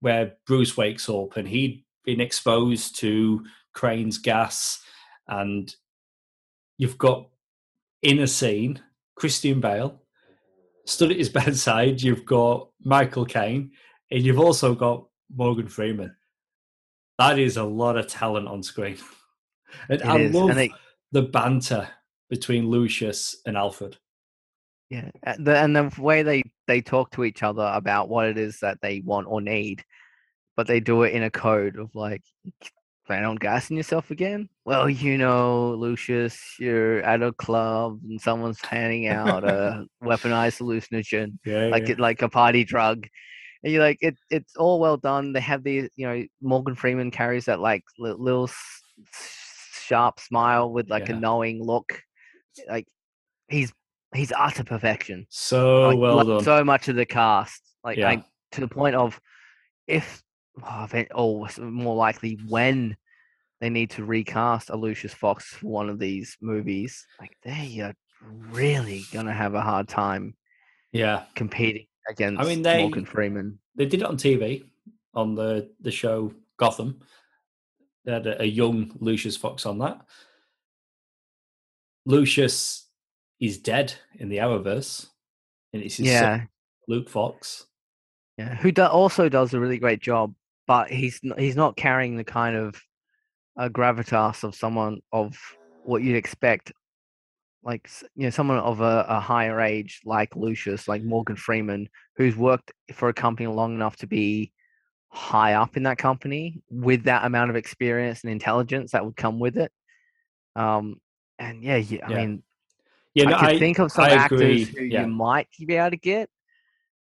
[0.00, 4.80] where Bruce wakes up and he'd been exposed to Crane's gas,
[5.26, 5.74] and
[6.78, 7.28] you've got
[8.06, 8.80] in a scene
[9.16, 10.00] Christian Bale
[10.86, 12.00] stood at his bedside.
[12.00, 13.72] You've got Michael Caine,
[14.10, 16.14] and you've also got Morgan Freeman.
[17.18, 18.96] That is a lot of talent on screen,
[19.88, 20.72] and It I is, love and they-
[21.12, 21.88] the banter
[22.30, 23.96] between Lucius and Alfred.
[24.90, 28.60] Yeah, uh, and the way they they talk to each other about what it is
[28.60, 29.84] that they want or need,
[30.56, 32.22] but they do it in a code of like,
[33.06, 34.48] plan on gassing yourself again.
[34.64, 41.38] Well, you know, Lucius, you're at a club and someone's handing out a weaponized hallucinogen,
[41.44, 43.06] Yeah, like it like a party drug.
[43.62, 45.32] And you're like, it, it's all well done.
[45.32, 48.50] They have these, you know, Morgan Freeman carries that like li- little
[49.86, 51.16] sharp smile with like Yeah.
[51.16, 52.00] a knowing look.
[52.68, 52.86] Like
[53.48, 53.72] he's
[54.14, 56.42] he's utter perfection so like, well like done.
[56.44, 58.06] so much of the cast like Yeah.
[58.06, 59.20] like to the point of
[59.86, 60.22] if
[60.62, 62.96] oh, oh more likely when
[63.60, 67.94] they need to recast a Lucius Fox for one of these movies like they are
[68.50, 70.34] really gonna have a hard time
[70.92, 74.64] yeah, competing against I mean, they- Morgan Freeman they did it on TV
[75.14, 77.00] on the the show Gotham.
[78.04, 80.00] They had a, a young Lucius Fox on that.
[82.06, 82.86] Lucius
[83.40, 85.08] is dead in the Arrowverse,
[85.72, 86.44] and it's his son, yeah
[86.88, 87.66] Luke Fox.
[88.38, 90.34] yeah who do, also does a really great job
[90.66, 92.80] but he's he's not carrying the kind of
[93.58, 95.36] uh, gravitas of someone of
[95.84, 96.72] what you'd expect
[97.62, 102.36] like you know someone of a, a higher age like lucius like morgan freeman who's
[102.36, 104.52] worked for a company long enough to be
[105.08, 109.38] high up in that company with that amount of experience and intelligence that would come
[109.38, 109.72] with it
[110.54, 110.96] um
[111.38, 112.16] and yeah, you, i Yeah.
[112.16, 112.42] mean
[113.14, 115.02] Yeah, i no, could I think of some I actors agree, who yeah.
[115.02, 116.28] you might be able to get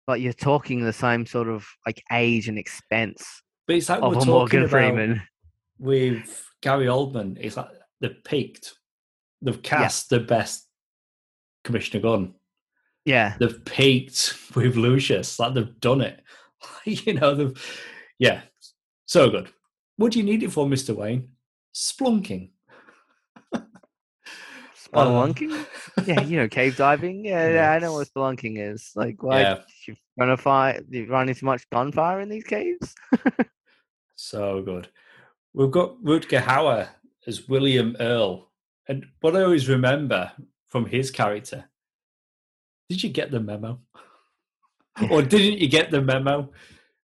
[0.08, 4.10] but you're talking the same sort of like age and expense But it's like of
[4.16, 5.22] we're talking morgan about freeman
[5.78, 7.38] with Gary Oldman.
[7.40, 7.68] It's like
[8.02, 8.74] they've peaked.
[9.44, 10.68] They've cast the best
[11.64, 12.34] Commissioner Gunn.
[13.06, 15.38] yeah They've peaked with Lucius.
[15.38, 16.20] Like they've done it.
[16.84, 17.86] you know, they've
[18.18, 18.42] yeah,
[19.06, 19.50] so good.
[19.98, 21.30] What do you need it for, Mister Wayne?
[21.76, 22.50] Splunking.
[24.92, 25.68] Uh, spelunking
[26.08, 27.24] yeah, you know, cave diving.
[27.24, 27.72] Yeah, yeah, Yeah.
[27.74, 28.90] I know what spelunking is.
[28.96, 29.60] Like, why Yeah.
[29.86, 30.82] you run a fire?
[30.90, 32.96] You run into much gunfire in these caves?
[34.22, 34.90] So good.
[35.54, 36.90] We've got Rutger Hauer
[37.26, 38.50] as William Earle.
[38.90, 40.30] And what I always remember
[40.68, 41.64] from his character,
[42.90, 43.80] did you get the memo?
[45.10, 46.52] or didn't you get the memo?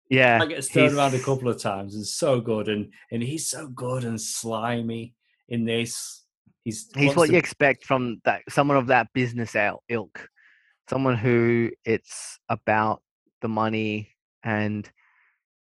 [0.10, 2.68] Yeah, I get turned around a couple of times and so good.
[2.68, 5.16] And and he's so good and slimy
[5.48, 6.26] in this.
[6.66, 10.28] He's He's what to- you expect from that someone of that business il- ilk,
[10.90, 13.02] someone who it's about
[13.42, 14.10] the money
[14.44, 14.90] and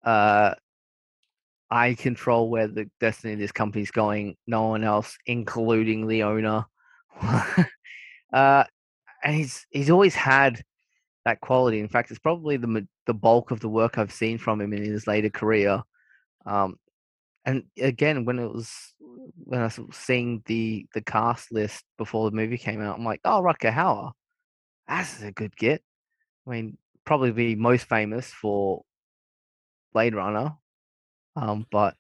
[0.06, 0.56] uh,
[1.74, 4.36] I control where the destiny of this company's going.
[4.46, 6.66] No one else, including the owner.
[8.32, 8.64] uh,
[9.24, 10.62] and he's he's always had
[11.26, 11.80] that quality.
[11.80, 14.84] In fact, it's probably the the bulk of the work I've seen from him in
[14.84, 15.82] his later career.
[16.46, 16.76] Um,
[17.44, 18.72] and again, when it was
[19.44, 23.22] when I was seeing the the cast list before the movie came out, I'm like,
[23.26, 24.12] oh, Rutger Hauer,
[24.88, 25.82] that's a good get.
[26.46, 28.84] I mean, probably be most famous for
[29.92, 30.54] Blade Runner,
[31.36, 31.96] um, but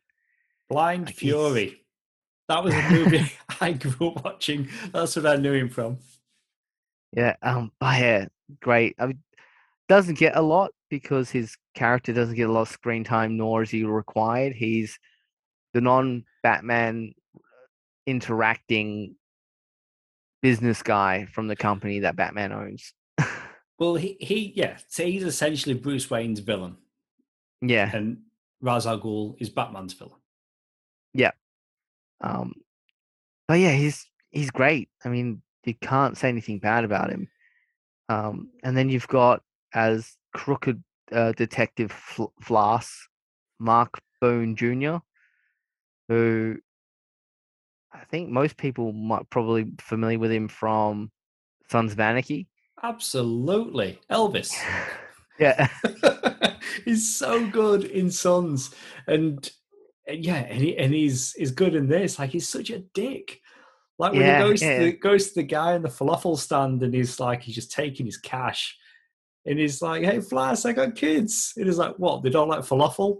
[0.69, 1.79] Blind like, Fury.
[2.49, 3.31] That was a movie
[3.61, 4.67] I grew up watching.
[4.91, 5.97] That's what I knew him from.
[7.15, 8.25] yeah, um, but yeah,
[8.59, 8.95] great.
[8.99, 9.19] I mean,
[9.87, 13.63] doesn't get a lot because his character doesn't get a lot of screen time, nor
[13.63, 14.53] is he required.
[14.53, 14.97] He's
[15.73, 17.13] the non-Batman
[18.05, 19.15] interacting
[20.41, 22.93] business guy from the company that Batman owns.
[23.79, 26.77] Well, he, he yeah, so he's essentially Bruce Wayne's villain,
[27.61, 28.19] yeah, and
[28.63, 30.19] Ra's al Ghul is Batman's villain.
[31.13, 31.31] Yeah.
[32.21, 32.53] Um,
[33.47, 34.89] but yeah, he's he's great.
[35.03, 37.27] I mean, you can't say anything bad about him.
[38.09, 39.43] Um, and then you've got
[39.73, 42.89] as crooked uh, detective Fl- Flass,
[43.59, 44.97] Mark Boone Jr.,
[46.07, 46.57] who
[47.93, 51.11] I think most people might probably familiar with him from
[51.69, 52.47] Sons of Anarchy.
[52.81, 54.53] Absolutely, Elvis.
[55.39, 55.67] yeah,
[56.85, 58.73] he's so good in Sons,
[59.07, 59.49] and
[60.07, 62.19] yeah, and, he, and he's he's good in this.
[62.19, 63.39] Like he's such a dick.
[63.99, 64.79] Like when Yeah, he goes yeah.
[64.79, 67.71] to the, goes to the guy in the falafel stand, and he's like he's just
[67.71, 68.77] taking his cash,
[69.45, 72.23] and he's like, "Hey, Flash, I got kids." And he's like, "What?
[72.23, 73.19] They don't like falafel?"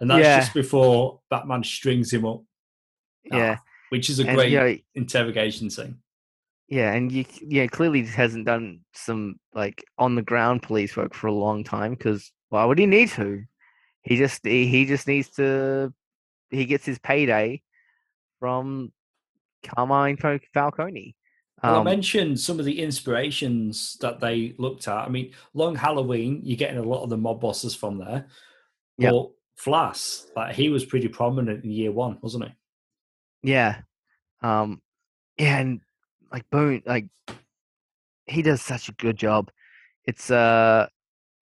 [0.00, 0.40] And that's Yeah.
[0.40, 2.42] just before Batman strings him up.
[3.24, 5.98] yeah, Ah, which is a and great you know, interrogation scene.
[6.68, 11.26] Yeah, and you yeah clearly hasn't done some like on the ground police work for
[11.26, 13.44] a long time because why would he need to?
[14.02, 15.92] He just he, he just needs to
[16.50, 17.62] he gets his payday
[18.40, 18.92] from
[19.64, 21.16] Carmine Fal- Falcone.
[21.62, 25.06] Well, I Um, mentioned some of the inspirations that they looked at.
[25.06, 28.26] I mean, Long Halloween, you're getting a lot of the mob bosses from there.
[28.98, 29.12] Yep.
[29.12, 33.50] But Flass, like he was pretty prominent in year one, wasn't he?
[33.52, 33.80] Yeah.
[34.42, 34.82] Um
[35.38, 35.80] yeah, and
[36.34, 37.06] like Boone like
[38.26, 39.52] he does such a good job.
[40.04, 40.88] It's uh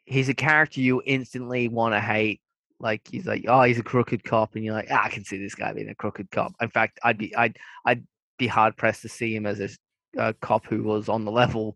[0.05, 2.43] he's a character you instantly want to hate.
[2.79, 5.39] Like he's like, oh, he's a crooked cop, and you're like, ah, I can see
[5.39, 6.53] this guy being a crooked cop.
[6.61, 8.05] In fact, I'd be I'd I'd
[8.39, 9.71] be hard pressed to see him as a,
[10.19, 11.75] a cop who was on the level.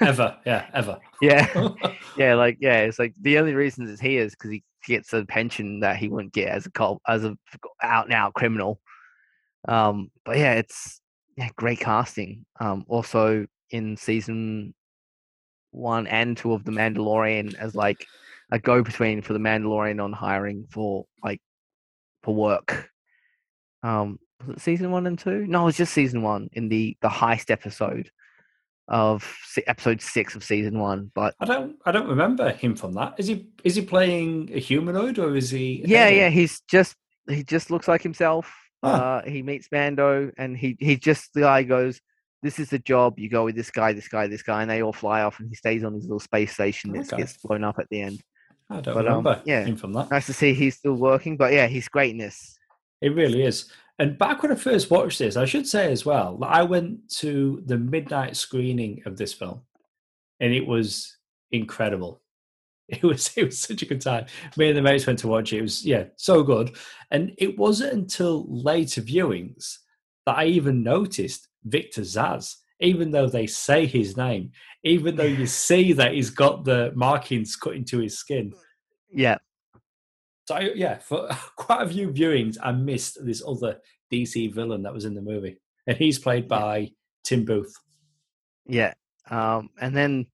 [0.00, 0.98] Ever, yeah, ever.
[1.22, 1.70] yeah,
[2.18, 5.24] yeah, like yeah, it's like the only reason is he is because he gets a
[5.24, 7.34] pension that he wouldn't get as a cop as a
[7.82, 8.78] out and out criminal.
[9.66, 11.00] Um, but yeah, it's
[11.38, 12.44] yeah, great casting.
[12.58, 14.74] Um, also in season
[15.70, 18.04] one and two of The Mandalorian as like
[18.50, 21.40] a go between for the Mandalorian on hiring for like
[22.24, 22.90] for work.
[23.84, 25.46] Um, was it season one and two?
[25.46, 28.10] No, it was just season one in the the heist episode
[28.88, 29.24] of
[29.68, 31.12] episode six of season one.
[31.14, 33.14] But I don't, I don't remember him from that.
[33.16, 35.84] Is he, is he playing a humanoid or is he?
[35.86, 36.96] yeah, yeah, he's just
[37.28, 38.52] he just looks like himself.
[38.82, 38.90] Huh.
[38.90, 42.00] Uh, he meets Mando, and he he just the guy goes,
[42.42, 43.18] "This is the job.
[43.18, 45.48] You go with this guy, this guy, this guy," and they all fly off, and
[45.48, 47.16] he stays on his little space station that Okay.
[47.22, 48.22] gets blown up at the end.
[48.70, 49.64] I don't but, um, remember yeah.
[49.64, 50.10] him from that.
[50.10, 52.58] Nice to see he's still working, but yeah, he's great in this.
[53.00, 53.72] It really is.
[53.98, 57.62] And back when I first watched this, I should say as well, I went to
[57.66, 59.62] the midnight screening of this film,
[60.38, 61.16] and it was
[61.50, 62.20] incredible.
[62.88, 64.26] It was it was such a good time.
[64.56, 65.58] Me and the mates went to watch it.
[65.58, 66.74] It was yeah, so good.
[67.10, 69.76] And it wasn't until later viewings
[70.24, 74.52] that I even noticed Victor Zsasz, even though they say his name,
[74.84, 78.52] even though you see that he's got the markings cut into his skin.
[79.10, 79.36] Yeah,
[80.46, 83.78] So I, yeah, for quite a few viewings, I missed this other
[84.12, 86.90] DC villain that was in the movie, and he's played by
[87.24, 87.74] Tim Booth.
[88.66, 88.94] yeah.
[89.30, 90.26] Um, and then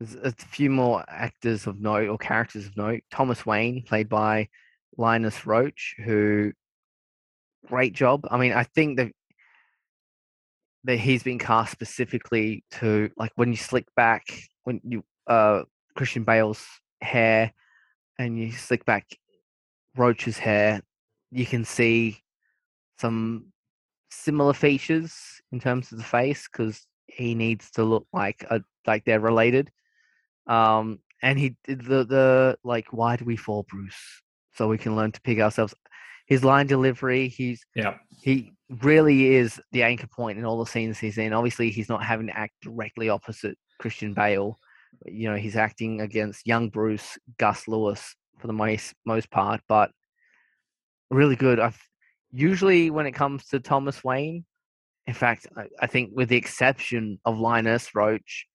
[0.00, 3.00] there's a few more actors of note or characters of note.
[3.10, 4.48] Thomas Wayne, played by
[4.96, 6.52] Linus Roach, who
[7.66, 8.26] great job.
[8.30, 9.12] I mean, I think that
[10.84, 14.22] that he's been cast specifically to like when you slick back
[14.64, 15.62] when you uh
[15.96, 16.64] Christian Bale's
[17.00, 17.52] hair
[18.18, 19.06] and you slick back
[19.96, 20.80] Roach's hair,
[21.30, 22.22] you can see
[22.98, 23.46] some
[24.10, 25.14] similar features
[25.52, 29.70] in terms of the face because he needs to look like a like they're related.
[30.48, 34.22] Um, and he did the the like, why do we fall, Bruce?
[34.54, 35.74] So we can learn to pick ourselves.
[36.26, 40.98] His line delivery, he's Yeah, he really is the anchor point in all the scenes
[40.98, 41.32] he's in.
[41.32, 44.58] Obviously, he's not having to act directly opposite Christian Bale.
[45.06, 49.90] You know, he's acting against young Bruce, Gus Lewis for the most most part, but
[51.10, 51.60] really good.
[51.60, 51.80] I've
[52.30, 54.44] usually when it comes to Thomas Wayne,
[55.06, 58.46] in fact, I, I think with the exception of Linus Roach,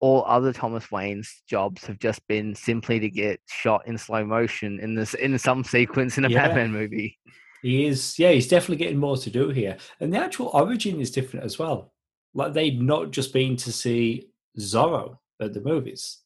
[0.00, 4.78] all other Thomas Wayne's jobs have just been simply to get shot in slow motion
[4.80, 6.48] in this in some sequence in a Yeah.
[6.48, 7.18] Batman movie.
[7.62, 8.18] he is.
[8.18, 11.58] Yeah, he's definitely getting more to do here, and the actual origin is different as
[11.58, 11.92] well.
[12.34, 14.28] Like they'd not just been to see
[14.58, 16.18] Zorro at the movies,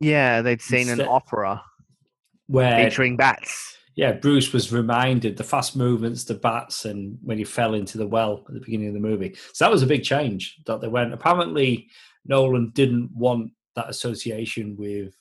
[0.00, 1.62] Yeah, they'd seen an opera
[2.48, 3.76] where featuring bats.
[3.94, 8.06] yeah, Bruce was reminded the fast movements, the bats, and when he fell into the
[8.06, 9.34] well at the beginning of the movie.
[9.52, 11.12] So that was a big change that they went.
[11.14, 11.88] Apparently,
[12.28, 15.14] Nolan didn't want that association with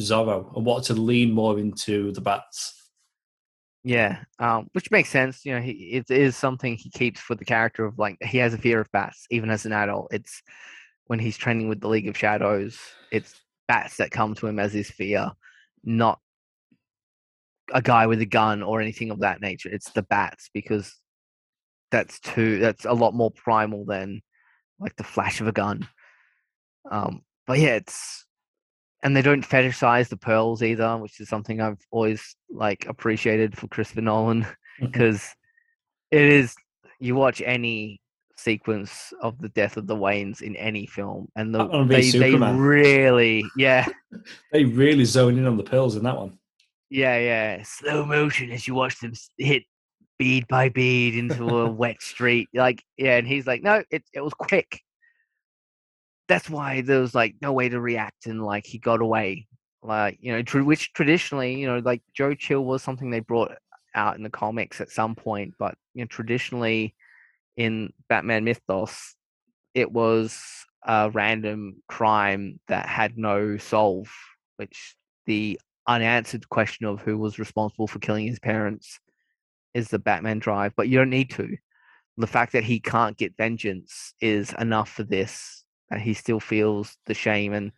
[0.00, 2.90] Zorro and wanted to lean more into the bats.
[3.82, 5.44] Yeah, um, which makes sense.
[5.44, 8.54] You know, he, it is something he keeps for the character of like he has
[8.54, 10.08] a fear of bats even as an adult.
[10.10, 10.42] It's
[11.06, 12.78] when he's training with the League of Shadows.
[13.12, 15.30] It's bats that come to him as his fear,
[15.84, 16.18] not
[17.72, 19.68] a guy with a gun or anything of that nature.
[19.68, 20.94] It's the bats because
[21.90, 24.22] that's too that's a lot more primal than
[24.80, 25.86] like the flash of a gun.
[26.90, 28.26] Um, but yeah, it's
[29.02, 33.68] and they don't fetishize the pearls either, which is something I've always like appreciated for
[33.68, 34.46] Christopher Nolan
[34.80, 35.28] because
[36.10, 36.54] it is
[37.00, 38.00] you watch any
[38.36, 43.44] sequence of the death of the Waynes in any film, and the, they, they really,
[43.56, 43.86] yeah,
[44.52, 46.38] they really zone in on the pearls in that one.
[46.90, 49.64] Yeah, yeah, slow motion as you watch them hit
[50.18, 52.48] bead by bead into a wet street.
[52.54, 54.80] Like, yeah, and he's like, no, it it was quick.
[56.28, 59.46] That's why there was like no way to react, and like he got away.
[59.82, 63.52] Like, you know, tr- which traditionally, you know, like Joe Chill was something they brought
[63.94, 66.94] out in the comics at some point, but you know, traditionally
[67.56, 69.14] in Batman mythos,
[69.74, 70.42] it was
[70.86, 74.10] a random crime that had no solve,
[74.56, 74.96] which
[75.26, 78.98] the unanswered question of who was responsible for killing his parents
[79.74, 81.56] is the Batman drive, but you don't need to.
[82.16, 86.96] The fact that he can't get vengeance is enough for this, that he still feels
[87.06, 87.52] the shame.
[87.52, 87.72] And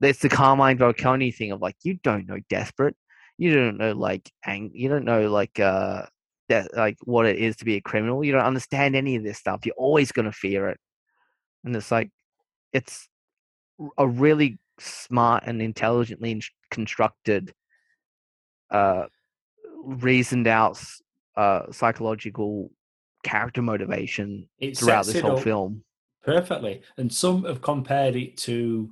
[0.00, 2.96] there's the Carmine Falcone thing of like, you don't know desperate.
[3.38, 6.04] You don't know like ang- you don't know like uh
[6.48, 8.22] that like what it is to be a criminal.
[8.22, 9.64] You don't understand any of this stuff.
[9.64, 10.78] You're always gonna fear it.
[11.64, 12.10] And it's like
[12.72, 13.08] it's
[13.98, 17.52] a really smart and intelligently constructed
[18.70, 19.06] uh
[19.84, 20.82] reasoned out
[21.36, 22.70] uh, psychological
[23.22, 25.84] character motivation it throughout this whole film.
[26.22, 26.82] Perfectly.
[26.96, 28.90] And some have compared it to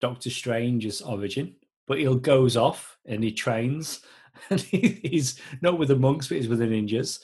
[0.00, 1.54] Doctor Strange's origin,
[1.86, 4.00] but he goes off and he trains
[4.50, 7.20] and he, he's not with the monks, but he's with the ninjas.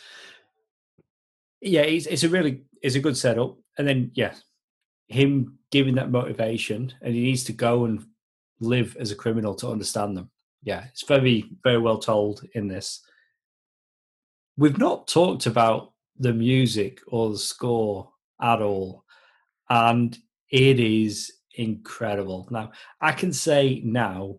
[1.61, 3.57] Yeah, it's, it's a really it's a good setup.
[3.79, 4.35] And then yeah,
[5.09, 8.05] him giving that motivation and he needs to go and
[8.61, 10.31] live as a criminal to understand them.
[10.63, 13.01] Yeah, it's very, very well told in this.
[14.57, 18.11] We've not talked about the music or the score
[18.41, 19.04] at all,
[19.69, 20.17] and
[20.51, 22.47] it is incredible.
[22.51, 24.37] Now, I can say now,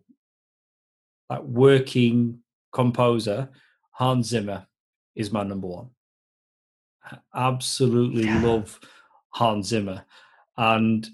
[1.30, 2.40] like working
[2.72, 3.50] composer,
[3.92, 4.68] Hans Zimmer
[5.16, 5.90] is my number one.
[7.04, 8.42] I absolutely yeah.
[8.42, 8.80] love
[9.30, 10.06] Hans Zimmer,
[10.58, 11.08] and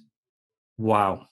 [0.77, 1.27] wow,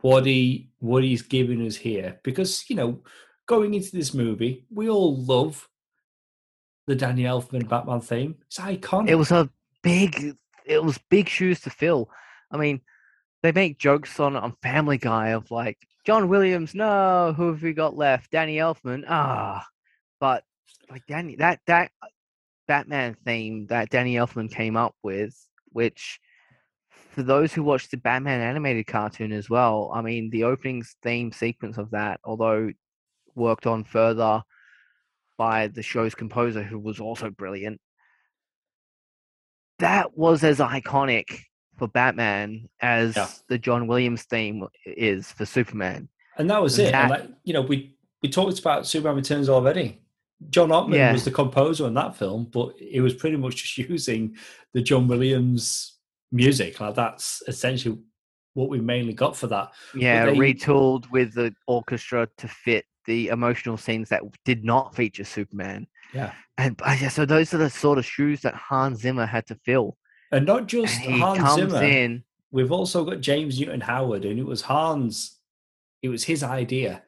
[0.00, 2.20] what he what he's giving us here.
[2.22, 3.02] Because you know,
[3.46, 5.68] going into this movie, we all love
[6.86, 8.36] the Danny Elfman Batman theme.
[8.46, 9.08] It's iconic.
[9.08, 9.48] It was a
[9.82, 12.10] big, it was big shoes to fill.
[12.54, 12.80] I mean,
[13.42, 15.76] they make jokes on on Family Guy of like
[16.06, 18.30] John Williams, no, who have we got left?
[18.30, 19.66] Danny Elfman, ah,
[20.20, 20.44] but
[20.88, 21.90] like Danny, that that
[22.68, 25.34] Batman theme that Danny Elfman came up with,
[25.72, 26.20] which
[27.10, 31.32] for those who watched the Batman animated cartoon as well, I mean, the opening theme
[31.32, 32.70] sequence of that, although
[33.34, 34.42] worked on further
[35.36, 37.80] by the show's composer, who was also brilliant.
[39.80, 41.40] That was as iconic
[41.76, 43.28] for Batman as yeah.
[43.48, 46.08] the John Williams theme is for Superman.
[46.38, 46.92] And that was it.
[46.92, 50.00] That, like, you know, we we talked about Superman Returns already.
[50.50, 51.12] John Ottman yeah.
[51.12, 54.36] was the composer on that film, but it was pretty much just using
[54.72, 55.98] the John Williams
[56.32, 56.80] music.
[56.80, 57.98] Like that's essentially
[58.54, 59.72] what we mainly got for that.
[59.94, 65.24] Yeah, they, retooled with the orchestra to fit the emotional scenes that did not feature
[65.24, 65.86] Superman.
[66.12, 66.32] Yeah.
[66.56, 69.96] And yeah, so those are the sort of shoes that Hans Zimmer had to fill.
[70.34, 71.82] And not just and Hans Zimmer.
[71.84, 75.38] In, we've also got James Newton Howard, and it was Hans,
[76.02, 77.04] it was his idea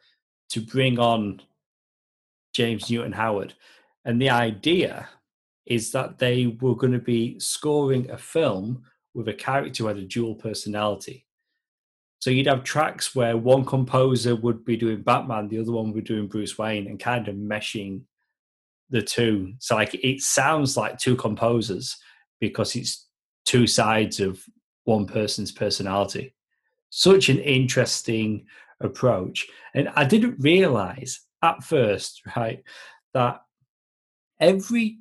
[0.51, 1.43] to bring on
[2.55, 3.55] James Newton Howard.
[4.05, 5.09] And the idea
[5.67, 9.97] is that they were going to be scoring a film with a character who had
[9.97, 11.27] a dual personality.
[12.21, 16.05] So you'd have tracks where one composer would be doing Batman, the other one would
[16.05, 18.03] be doing Bruce Wayne, and kind of meshing
[18.89, 19.55] the two.
[19.59, 21.97] So like it sounds like two composers
[22.39, 23.06] because it's
[23.47, 24.45] two sides of
[24.85, 26.35] one person's personality.
[26.91, 28.47] Such an interesting
[28.81, 29.47] approach.
[29.75, 32.63] And I didn't realize at first, right,
[33.15, 33.41] that
[34.41, 34.99] every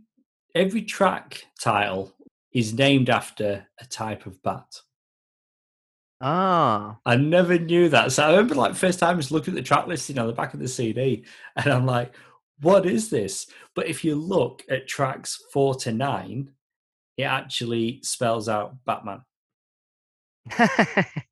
[0.53, 2.13] every track title
[2.53, 4.79] is named after a type of bat.
[6.21, 6.97] Ah.
[7.05, 8.13] I never knew that.
[8.13, 10.33] So I remember like first time I was looking at the track listing on the
[10.33, 11.25] back of the CD
[11.57, 12.13] and I'm like,
[12.61, 13.47] what is this?
[13.75, 16.51] But if you look at tracks four to nine,
[17.17, 19.21] it actually spells out Batman.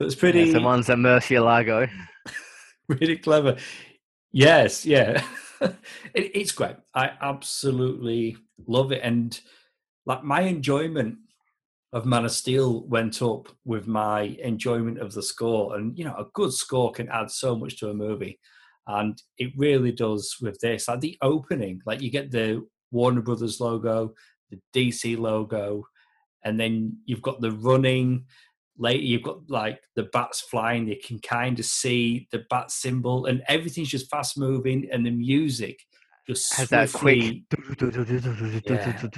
[0.00, 0.44] It's pretty.
[0.44, 1.90] Yeah, the ones at Murcielago.
[2.88, 3.56] really clever.
[4.30, 5.24] Yes, yeah.
[5.60, 5.76] it,
[6.14, 6.76] it's great.
[6.94, 8.36] I absolutely
[8.66, 9.00] love it.
[9.02, 9.38] And
[10.06, 11.16] like my enjoyment
[11.92, 15.76] of Man of Steel went up with my enjoyment of the score.
[15.76, 18.38] And, you know, a good score can add so much to a movie.
[18.86, 20.86] And it really does with this.
[20.86, 24.14] Like the opening, like you get the Warner Brothers logo,
[24.50, 25.86] the DC logo,
[26.44, 28.24] and then you've got the running.
[28.80, 30.86] Later, you've got like the bats flying.
[30.86, 35.10] You can kind of see the bat symbol, and everything's just fast moving, and the
[35.10, 35.84] music
[36.28, 37.42] just Has that quick
[38.66, 39.08] Yeah.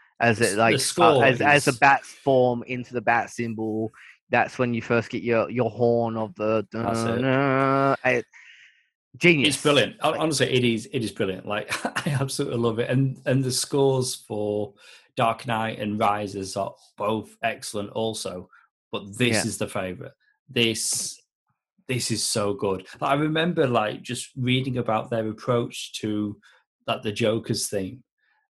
[0.20, 3.90] as it like uh, as as the bats form into the bat symbol.
[4.30, 6.66] That's when you first get your your horn of the
[8.04, 8.18] it.
[8.18, 8.26] it-
[9.18, 9.54] genius.
[9.54, 9.96] It's brilliant.
[10.02, 10.86] Like, Honestly, it is.
[10.92, 11.46] It is brilliant.
[11.46, 11.70] Like
[12.06, 14.74] I absolutely love it, and and the scores for
[15.16, 18.48] Dark Knight and Rises are both excellent, also.
[18.92, 19.46] But this Yeah.
[19.46, 20.12] is the favorite.
[20.48, 21.20] This
[21.88, 22.86] this is so good.
[23.00, 26.38] I remember like just reading about their approach to
[26.86, 28.02] like the Joker's theme,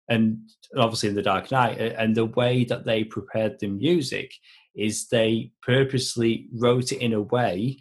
[0.09, 0.37] and
[0.77, 4.33] obviously in the Dark Knight, and the way that they prepared the music
[4.75, 7.77] is they purposely wrote it in a way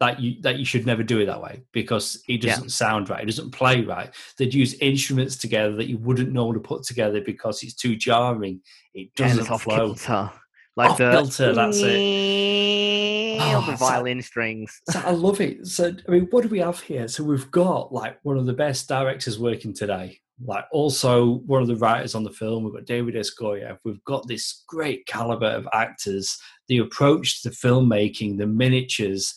[0.00, 3.22] that you that you should never do it that way because it doesn't sound right.
[3.22, 4.10] It doesn't play right.
[4.38, 8.60] They'd use instruments together that you wouldn't normally put together because it's too jarring.
[8.92, 9.76] It doesn't off flow.
[9.94, 10.30] kilter.
[10.76, 13.38] Like Off the kilter, that's it.
[13.40, 14.80] Oh, the violin strings.
[14.90, 15.66] So I love it.
[15.66, 17.06] So I mean, what do we have here?
[17.06, 20.18] So we've got like one of the best directors working today.
[20.44, 22.64] Like also one of the writers on the film.
[22.64, 23.30] We've got David S.
[23.40, 23.78] Goyer.
[23.84, 26.36] We've got this great caliber of actors.
[26.66, 29.34] The approach to the filmmaking, the miniatures,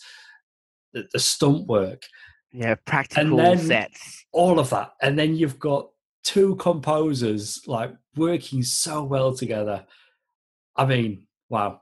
[0.92, 2.02] the, the stunt work,
[2.52, 4.24] Yeah, practical then- sets.
[4.32, 4.92] all of that.
[5.02, 5.88] And then you've got
[6.24, 9.86] two composers like working so well together.
[10.76, 11.80] I mean, wow.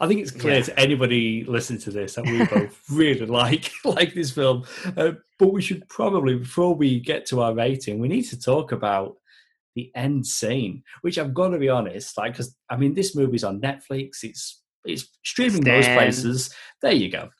[0.00, 0.62] I think it's clear Yeah.
[0.62, 4.64] to anybody listening to this that we both really like like this film.
[4.96, 8.72] Uh, but we should probably, before we get to our rating, we need to talk
[8.72, 9.16] about
[9.74, 13.44] the end scene, which I've got to be honest, like, because I mean, this movie's
[13.44, 14.24] on Netflix.
[14.24, 15.96] It's it's streaming most Stan.
[15.96, 16.54] places.
[16.82, 17.30] There you go.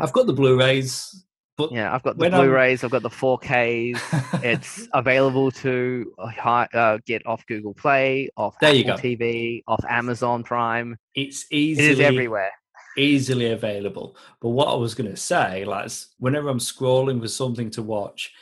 [0.00, 1.24] I've got the Blu-rays,
[1.56, 2.82] but Yeah, I've got the Blu-rays.
[2.84, 4.42] I've got the 4Ks.
[4.44, 8.94] It's available to uh, uh, get off Google Play, off There Apple you go.
[8.96, 10.96] TV, off Amazon Prime.
[11.14, 12.50] it's easily is everywhere.
[12.98, 14.16] easily available.
[14.40, 18.32] But what I was going to say, like, whenever I'm scrolling for something to watch,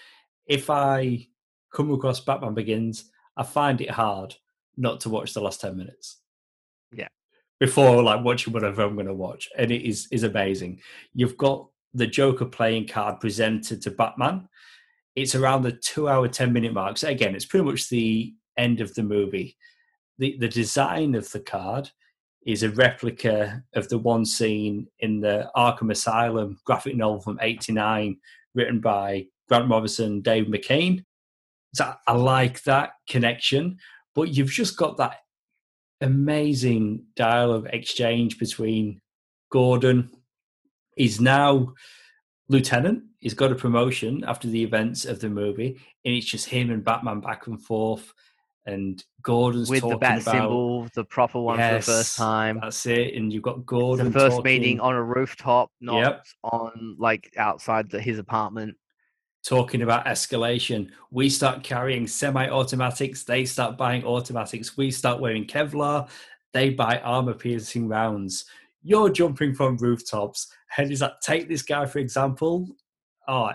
[0.46, 1.28] if I
[1.72, 4.34] come across Batman Begins, I find it hard
[4.76, 6.18] not to watch the last ten minutes.
[6.92, 7.08] Yeah.
[7.62, 10.80] Before like watching whatever I'm going to watch, and it is is amazing.
[11.14, 14.48] You've got the Joker playing card presented to Batman.
[15.14, 16.98] It's around the two hour ten minute mark.
[16.98, 19.56] So again, it's pretty much the end of the movie.
[20.18, 21.88] The the design of the card
[22.44, 28.16] is a replica of the one scene in the Arkham Asylum graphic novel from '89,
[28.56, 31.04] written by Grant Morrison, and Dave McKean.
[31.74, 33.78] So I like that connection,
[34.16, 35.18] but you've just got that
[36.02, 39.00] amazing dialogue exchange between
[39.50, 40.10] Gordon.
[40.96, 41.74] He's now
[42.48, 43.04] lieutenant.
[43.20, 46.84] He's got a promotion after the events of the movie, and it's just him and
[46.84, 48.12] Batman back and forth.
[48.64, 52.60] And Gordon's With the bat about symbol, the proper one for the first time.
[52.62, 53.14] That's it.
[53.14, 54.06] And you've got It's Gordon.
[54.06, 56.24] the first talking, meeting on a rooftop, not Yep.
[56.44, 58.76] on like outside the, his apartment.
[59.44, 60.90] Talking about escalation.
[61.10, 63.24] We start carrying semi-automatics.
[63.24, 64.76] They start buying automatics.
[64.76, 66.08] We start wearing Kevlar.
[66.52, 68.44] They buy armor-piercing rounds.
[68.82, 70.52] You're jumping from rooftops.
[70.76, 72.68] And is that take this guy for example?
[73.28, 73.52] Oh,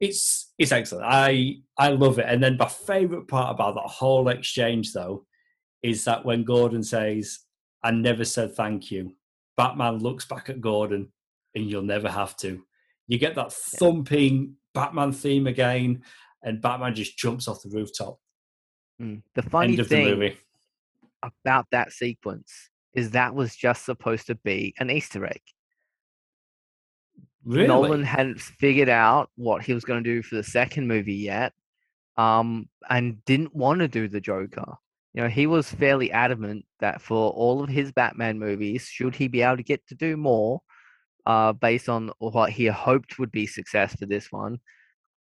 [0.00, 1.06] it's it's excellent.
[1.06, 2.26] I I love it.
[2.28, 5.26] And then my favorite part about that whole exchange though
[5.82, 7.40] is that when Gordon says,
[7.82, 9.14] "I never said thank you,"
[9.56, 11.12] Batman looks back at Gordon,
[11.54, 12.64] and you'll never have to.
[13.06, 16.02] You get that thumping Batman theme again,
[16.42, 18.18] and Batman just jumps off the rooftop.
[19.00, 19.22] Mm.
[19.34, 20.36] The funny End the thing movie.
[21.22, 22.52] about that sequence
[22.94, 25.40] is that was just supposed to be an Easter egg.
[27.44, 27.66] Really?
[27.66, 31.52] Nolan hadn't figured out what he was going to do for the second movie yet,
[32.16, 34.76] um, and didn't want to do the Joker.
[35.14, 39.28] You know, he was fairly adamant that for all of his Batman movies, should he
[39.28, 40.60] be able to get to do more,
[41.26, 44.58] uh, based on what he hoped would be success for this one,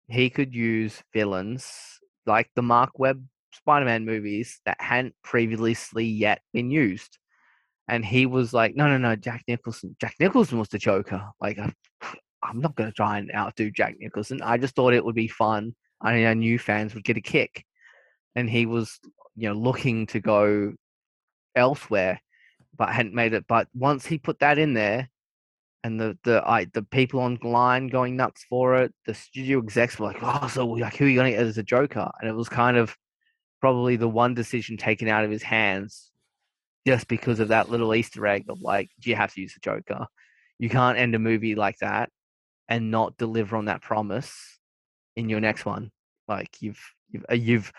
[0.07, 6.72] he could use villains like the Marc Webb Spider-Man movies that hadn't previously yet been
[6.72, 7.18] used.
[7.88, 9.95] And he was like, no, no, no, Jack Nicholson.
[9.99, 11.30] Jack Nicholson was the Joker.
[11.41, 14.41] Like, I'm not going to try and outdo Jack Nicholson.
[14.41, 15.76] I just thought it would be fun.
[16.02, 17.65] I, I knew fans would get a kick.
[18.36, 18.99] And he was,
[19.36, 20.74] you know, looking to go
[21.56, 22.22] elsewhere,
[22.78, 23.45] but hadn't made it.
[23.48, 25.10] But once he put that in there,
[25.84, 30.08] and the the I, the people online going nuts for it, the studio execs were
[30.08, 32.34] like, "Oh, so like who are you going to get as a Joker?" And it
[32.34, 32.96] was kind of
[33.60, 36.12] probably the one decision taken out of his hands,
[36.88, 39.60] just because of that little Easter egg of like, do you have to use the
[39.62, 40.08] Joker?
[40.60, 42.10] You can't end a movie like that
[42.70, 44.60] and not deliver on that promise
[45.16, 45.92] in your next one.
[46.28, 47.72] Like you've you've uh, you've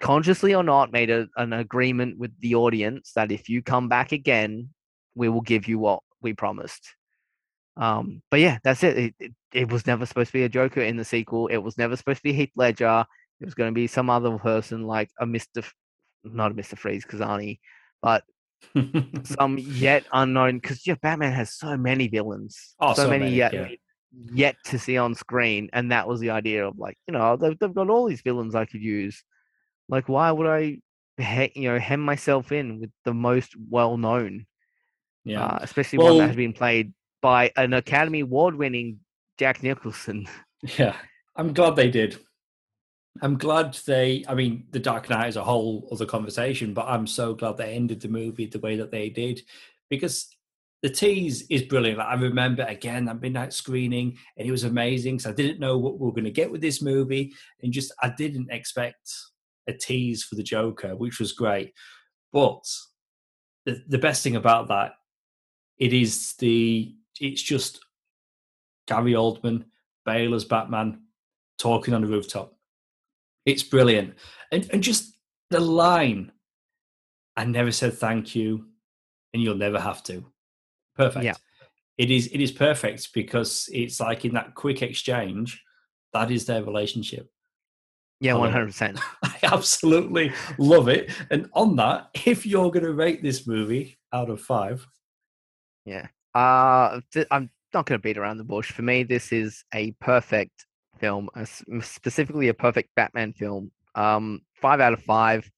[0.00, 4.12] consciously or not, made a, an agreement with the audience that if you come back
[4.12, 4.68] again,
[5.14, 6.94] we will give you what we promised.
[7.78, 8.98] Um, but yeah, that's it.
[8.98, 9.32] It, it.
[9.52, 11.46] it was never supposed to be a Joker in the sequel.
[11.46, 13.04] It was never supposed to be Heath Ledger.
[13.40, 15.62] It was going to be some other person like a Mister,
[16.24, 17.60] not a Mister Freeze, Kazani,
[18.02, 18.24] but
[19.24, 20.58] some yet unknown.
[20.58, 23.68] Because yeah, Batman has so many villains, Oh, so, so many, many, yet yeah.
[24.32, 27.56] yet to see on screen, and that was the idea of like, you know, they've,
[27.58, 29.22] they've got all these villains I could use.
[29.88, 30.78] Like, why would I,
[31.16, 34.46] he, you know, hem myself in with the most well known?
[35.28, 35.44] yeah.
[35.44, 39.00] uh, especially one that has been played by an Academy Award winning
[39.38, 40.26] Jack Nicholson.
[40.76, 40.96] Yeah,
[41.36, 42.18] I'm glad they did.
[43.22, 44.24] I'm glad they.
[44.26, 47.74] I mean, The Dark Knight is a whole other conversation, but I'm so glad they
[47.74, 49.42] ended the movie the way that they did
[49.88, 50.28] because
[50.82, 51.98] the tease is brilliant.
[51.98, 55.78] Like, I remember again that midnight screening, and it was amazing because I didn't know
[55.78, 57.32] what we were going to get with this movie,
[57.62, 59.10] and just I didn't expect
[59.66, 61.72] a tease for the Joker, which was great.
[62.32, 62.64] But
[63.64, 64.92] the the best thing about that,
[65.78, 67.84] it is the it's just
[68.86, 69.64] Gary Oldman,
[70.04, 71.02] Bale as Batman,
[71.58, 72.54] talking on the rooftop.
[73.44, 74.14] It's brilliant.
[74.52, 75.16] And and just
[75.50, 76.32] the line,
[77.36, 78.66] I never said thank you,
[79.32, 80.24] and you'll never have to.
[80.96, 81.24] Perfect.
[81.24, 81.34] Yeah.
[81.96, 85.62] It is it is perfect because it's like in that quick exchange,
[86.12, 87.30] that is their relationship.
[88.20, 88.98] Yeah, one hundred percent.
[89.22, 91.10] I absolutely love it.
[91.30, 94.86] And on that, if you're gonna rate this movie out of five,
[96.34, 98.72] Uh, th- I'm not going to beat around the bush.
[98.72, 100.66] For me, this is a perfect
[100.98, 101.46] film, a
[101.82, 103.70] specifically a perfect Batman film.
[103.94, 105.50] Um, five out of five.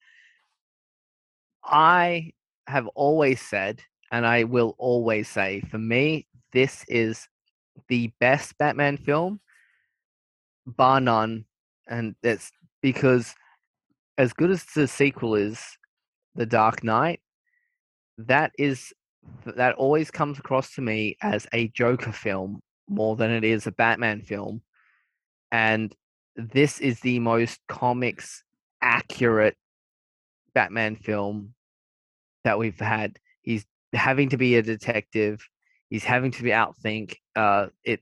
[1.65, 2.33] I
[2.67, 3.81] have always said,
[4.13, 7.29] and I will always say, for me, this is
[7.89, 9.41] the best Batman film,
[10.67, 11.45] bar none.
[11.89, 12.51] And that's
[12.83, 13.35] because,
[14.17, 15.63] as good as the sequel is,
[16.35, 17.21] The Dark Knight,
[18.19, 18.93] that is
[19.45, 23.73] that always comes across to me as a Joker film more than it is a
[23.73, 24.63] Batman film.
[25.53, 25.95] And
[26.37, 28.45] this is the most comics
[28.83, 29.57] accurate
[30.55, 31.55] Batman film
[32.45, 33.19] that we've had.
[33.43, 35.47] He's having to be a detective.
[35.89, 37.17] He's having to be outthink.
[37.35, 38.01] Uh, it.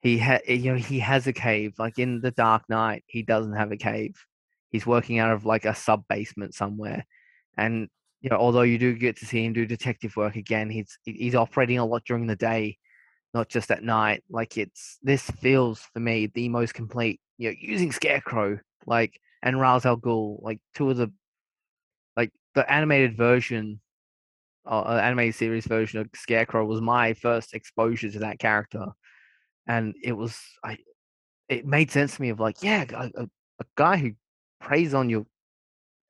[0.00, 3.02] He ha- you know he has a cave like in the Dark Knight.
[3.06, 4.14] He doesn't have a cave.
[4.70, 7.04] He's working out of like a sub basement somewhere,
[7.56, 7.88] and
[8.20, 11.34] you know, although you do get to see him do detective work again, he's he's
[11.34, 12.78] operating a lot during the day,
[13.32, 14.24] not just at night.
[14.28, 17.20] Like it's this feels for me the most complete.
[17.36, 21.12] You know, using Scarecrow like and Ra's al Ghul, like two of the
[22.16, 23.80] like the animated version,
[24.66, 28.86] uh, uh, animated series version of Scarecrow was my first exposure to that character,
[29.68, 30.78] and it was I,
[31.48, 33.24] it made sense to me of like yeah, a, a,
[33.60, 34.12] a guy who
[34.60, 35.24] preys on your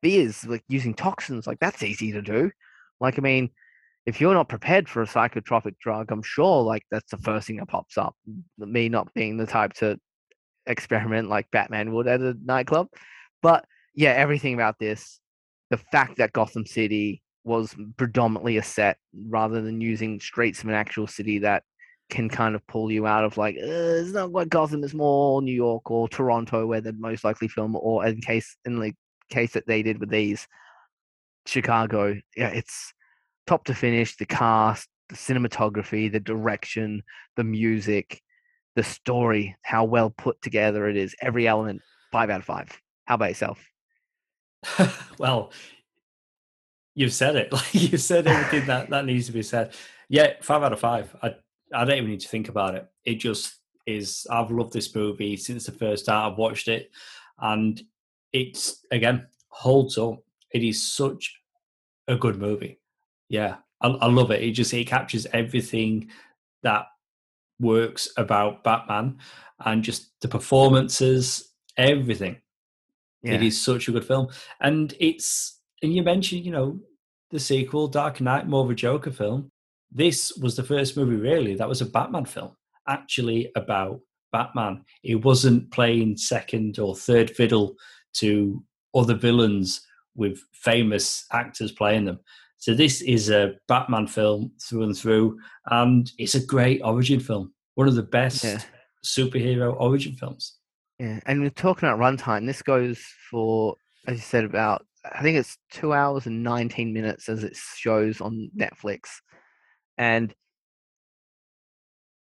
[0.02, 2.50] fears like using toxins like that's easy to do.
[3.00, 3.50] Like i mean
[4.06, 7.56] if you're not prepared for a psychotropic drug i'm sure like that's the first thing
[7.56, 8.16] that pops up
[8.58, 9.98] me not being the type to
[10.66, 12.88] experiment like batman would at a nightclub.
[13.42, 13.64] But
[13.94, 15.20] yeah everything about this
[15.70, 18.98] the fact that gotham city was predominantly a set
[19.28, 21.62] rather than using streets of an actual city that
[22.10, 25.52] can kind of pull you out of like it's not quite gotham it's more new
[25.52, 28.94] york or toronto where they'd most likely film or in case in like
[29.28, 30.46] case that they did with these
[31.46, 32.16] Chicago.
[32.36, 32.92] Yeah, it's
[33.46, 34.16] top to finish.
[34.16, 37.02] The cast, the cinematography, the direction,
[37.36, 38.20] the music,
[38.76, 41.14] the story, how well put together it is.
[41.20, 41.82] Every element,
[42.12, 42.70] five out of five.
[43.06, 43.64] How about yourself?
[45.18, 45.52] well,
[46.94, 47.52] you've said it.
[47.52, 49.74] Like you've said everything that that needs to be said.
[50.08, 51.14] Yeah, five out of five.
[51.22, 51.34] I
[51.72, 52.86] I don't even need to think about it.
[53.04, 53.56] It just
[53.86, 54.26] is.
[54.30, 56.90] I've loved this movie since the first time I've watched it,
[57.38, 57.80] and
[58.32, 60.22] it's again holds up.
[60.52, 61.40] It is such
[62.06, 62.80] a good movie.
[63.28, 64.42] Yeah, I, I love it.
[64.42, 66.10] It just it captures everything
[66.62, 66.86] that
[67.60, 69.18] works about Batman,
[69.64, 72.36] and just the performances, everything.
[73.22, 74.28] It is such a good film,
[74.60, 76.78] and it's and you mentioned you know
[77.30, 79.50] the sequel, Dark Knight, more of a Joker film.
[79.90, 82.52] This was the first movie really that was a Batman film,
[82.86, 84.00] actually about
[84.32, 84.84] Batman.
[85.02, 87.76] It wasn't playing second or third fiddle
[88.20, 88.62] to
[88.94, 89.80] other villains
[90.14, 92.18] with famous actors playing them.
[92.56, 97.52] So this is a Batman film through and through, and it's a great origin film.
[97.74, 98.60] One of the best Yeah.
[99.04, 100.58] superhero origin films.
[100.98, 102.46] Yeah, and we're talking about runtime.
[102.46, 102.98] This goes
[103.30, 103.76] for,
[104.08, 108.20] as you said, about I think it's two hours and nineteen minutes as it shows
[108.20, 109.02] on Netflix,
[109.96, 110.34] and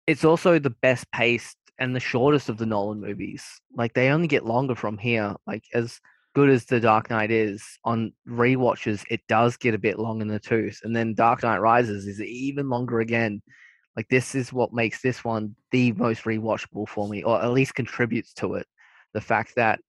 [0.05, 3.43] it's also the best paced and the shortest of the Nolan movies.
[3.75, 5.35] Like they only get longer from here.
[5.47, 5.99] Like as
[6.35, 10.27] good as the Dark Knight is, on rewatches it does get a bit long in
[10.27, 13.41] the tooth, and then Dark Knight Rises is even longer again.
[13.95, 17.75] Like this is what makes this one the most rewatchable for me, or at least
[17.75, 18.67] contributes to it.
[19.13, 19.79] The fact that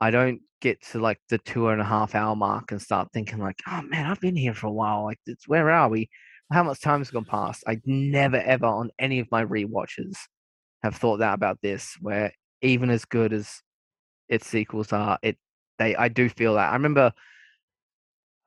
[0.00, 3.38] I don't get to like the two and a half hour mark and start thinking
[3.38, 5.04] like, oh man, I've been here for a while.
[5.04, 6.10] Like, where are we?
[6.52, 7.64] How much time has gone past?
[7.66, 10.16] I never ever on any of my rewatches
[10.86, 11.96] have thought that about this.
[12.00, 12.32] Where
[12.62, 13.62] even as good as
[14.28, 15.36] its sequels are, it
[15.78, 16.70] they I do feel that.
[16.70, 17.12] I remember,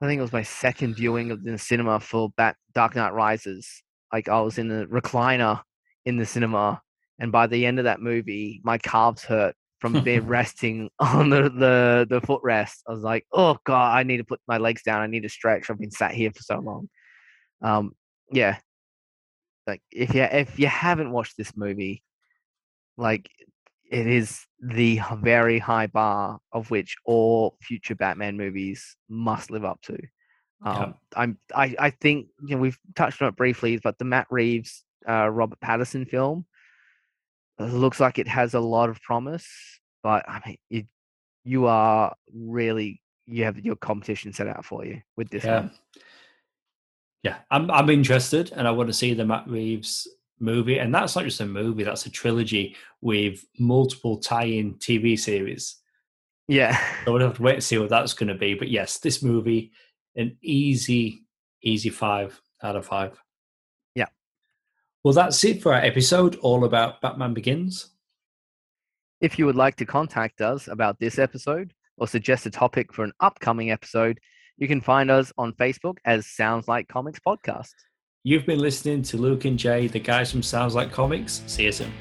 [0.01, 3.83] I think it was my second viewing of the cinema for Bat, Dark Knight Rises.
[4.11, 5.61] Like I was in the recliner
[6.05, 6.81] in the cinema,
[7.19, 11.43] and by the end of that movie, my calves hurt from being resting on the,
[11.43, 12.77] the the footrest.
[12.87, 15.01] I was like, oh god, I need to put my legs down.
[15.01, 15.69] I need to stretch.
[15.69, 16.89] I've been sat here for so long.
[17.61, 17.91] Um,
[18.31, 18.57] yeah,
[19.67, 22.03] like if you if you haven't watched this movie,
[22.99, 23.29] like
[23.89, 29.81] it is the very high bar of which all future Batman movies must live up
[29.83, 29.97] to.
[30.63, 30.93] Um, yeah.
[31.15, 34.83] I'm I I think you know we've touched on it briefly, but the Matt Reeves
[35.07, 36.45] uh, Robert Pattinson film
[37.57, 39.47] looks like it has a lot of promise,
[40.03, 40.85] but I mean, it,
[41.43, 45.61] you are really you have your competition set out for you with this yeah.
[45.61, 45.71] one.
[47.23, 50.07] Yeah, I'm I'm interested, and I want to see the Matt Reeves
[50.39, 55.77] movie, and that's not just a movie; that's a trilogy with multiple tie-in TV series.
[56.47, 58.53] Yeah, so we'll have to wait and see what that's going to be.
[58.55, 59.71] But yes, this movie,
[60.15, 61.25] an easy,
[61.61, 63.21] easy five out of five.
[63.95, 64.07] Yeah.
[65.03, 67.89] Well, that's it for our episode all about Batman Begins.
[69.21, 73.03] If you would like to contact us about this episode or suggest a topic for
[73.03, 74.19] an upcoming episode,
[74.57, 77.73] you can find us on Facebook as Sounds Like Comics Podcast.
[78.25, 81.41] You've been listening to Luke and Jay, the guys from Sounds Like Comics.
[81.47, 81.93] See you soon.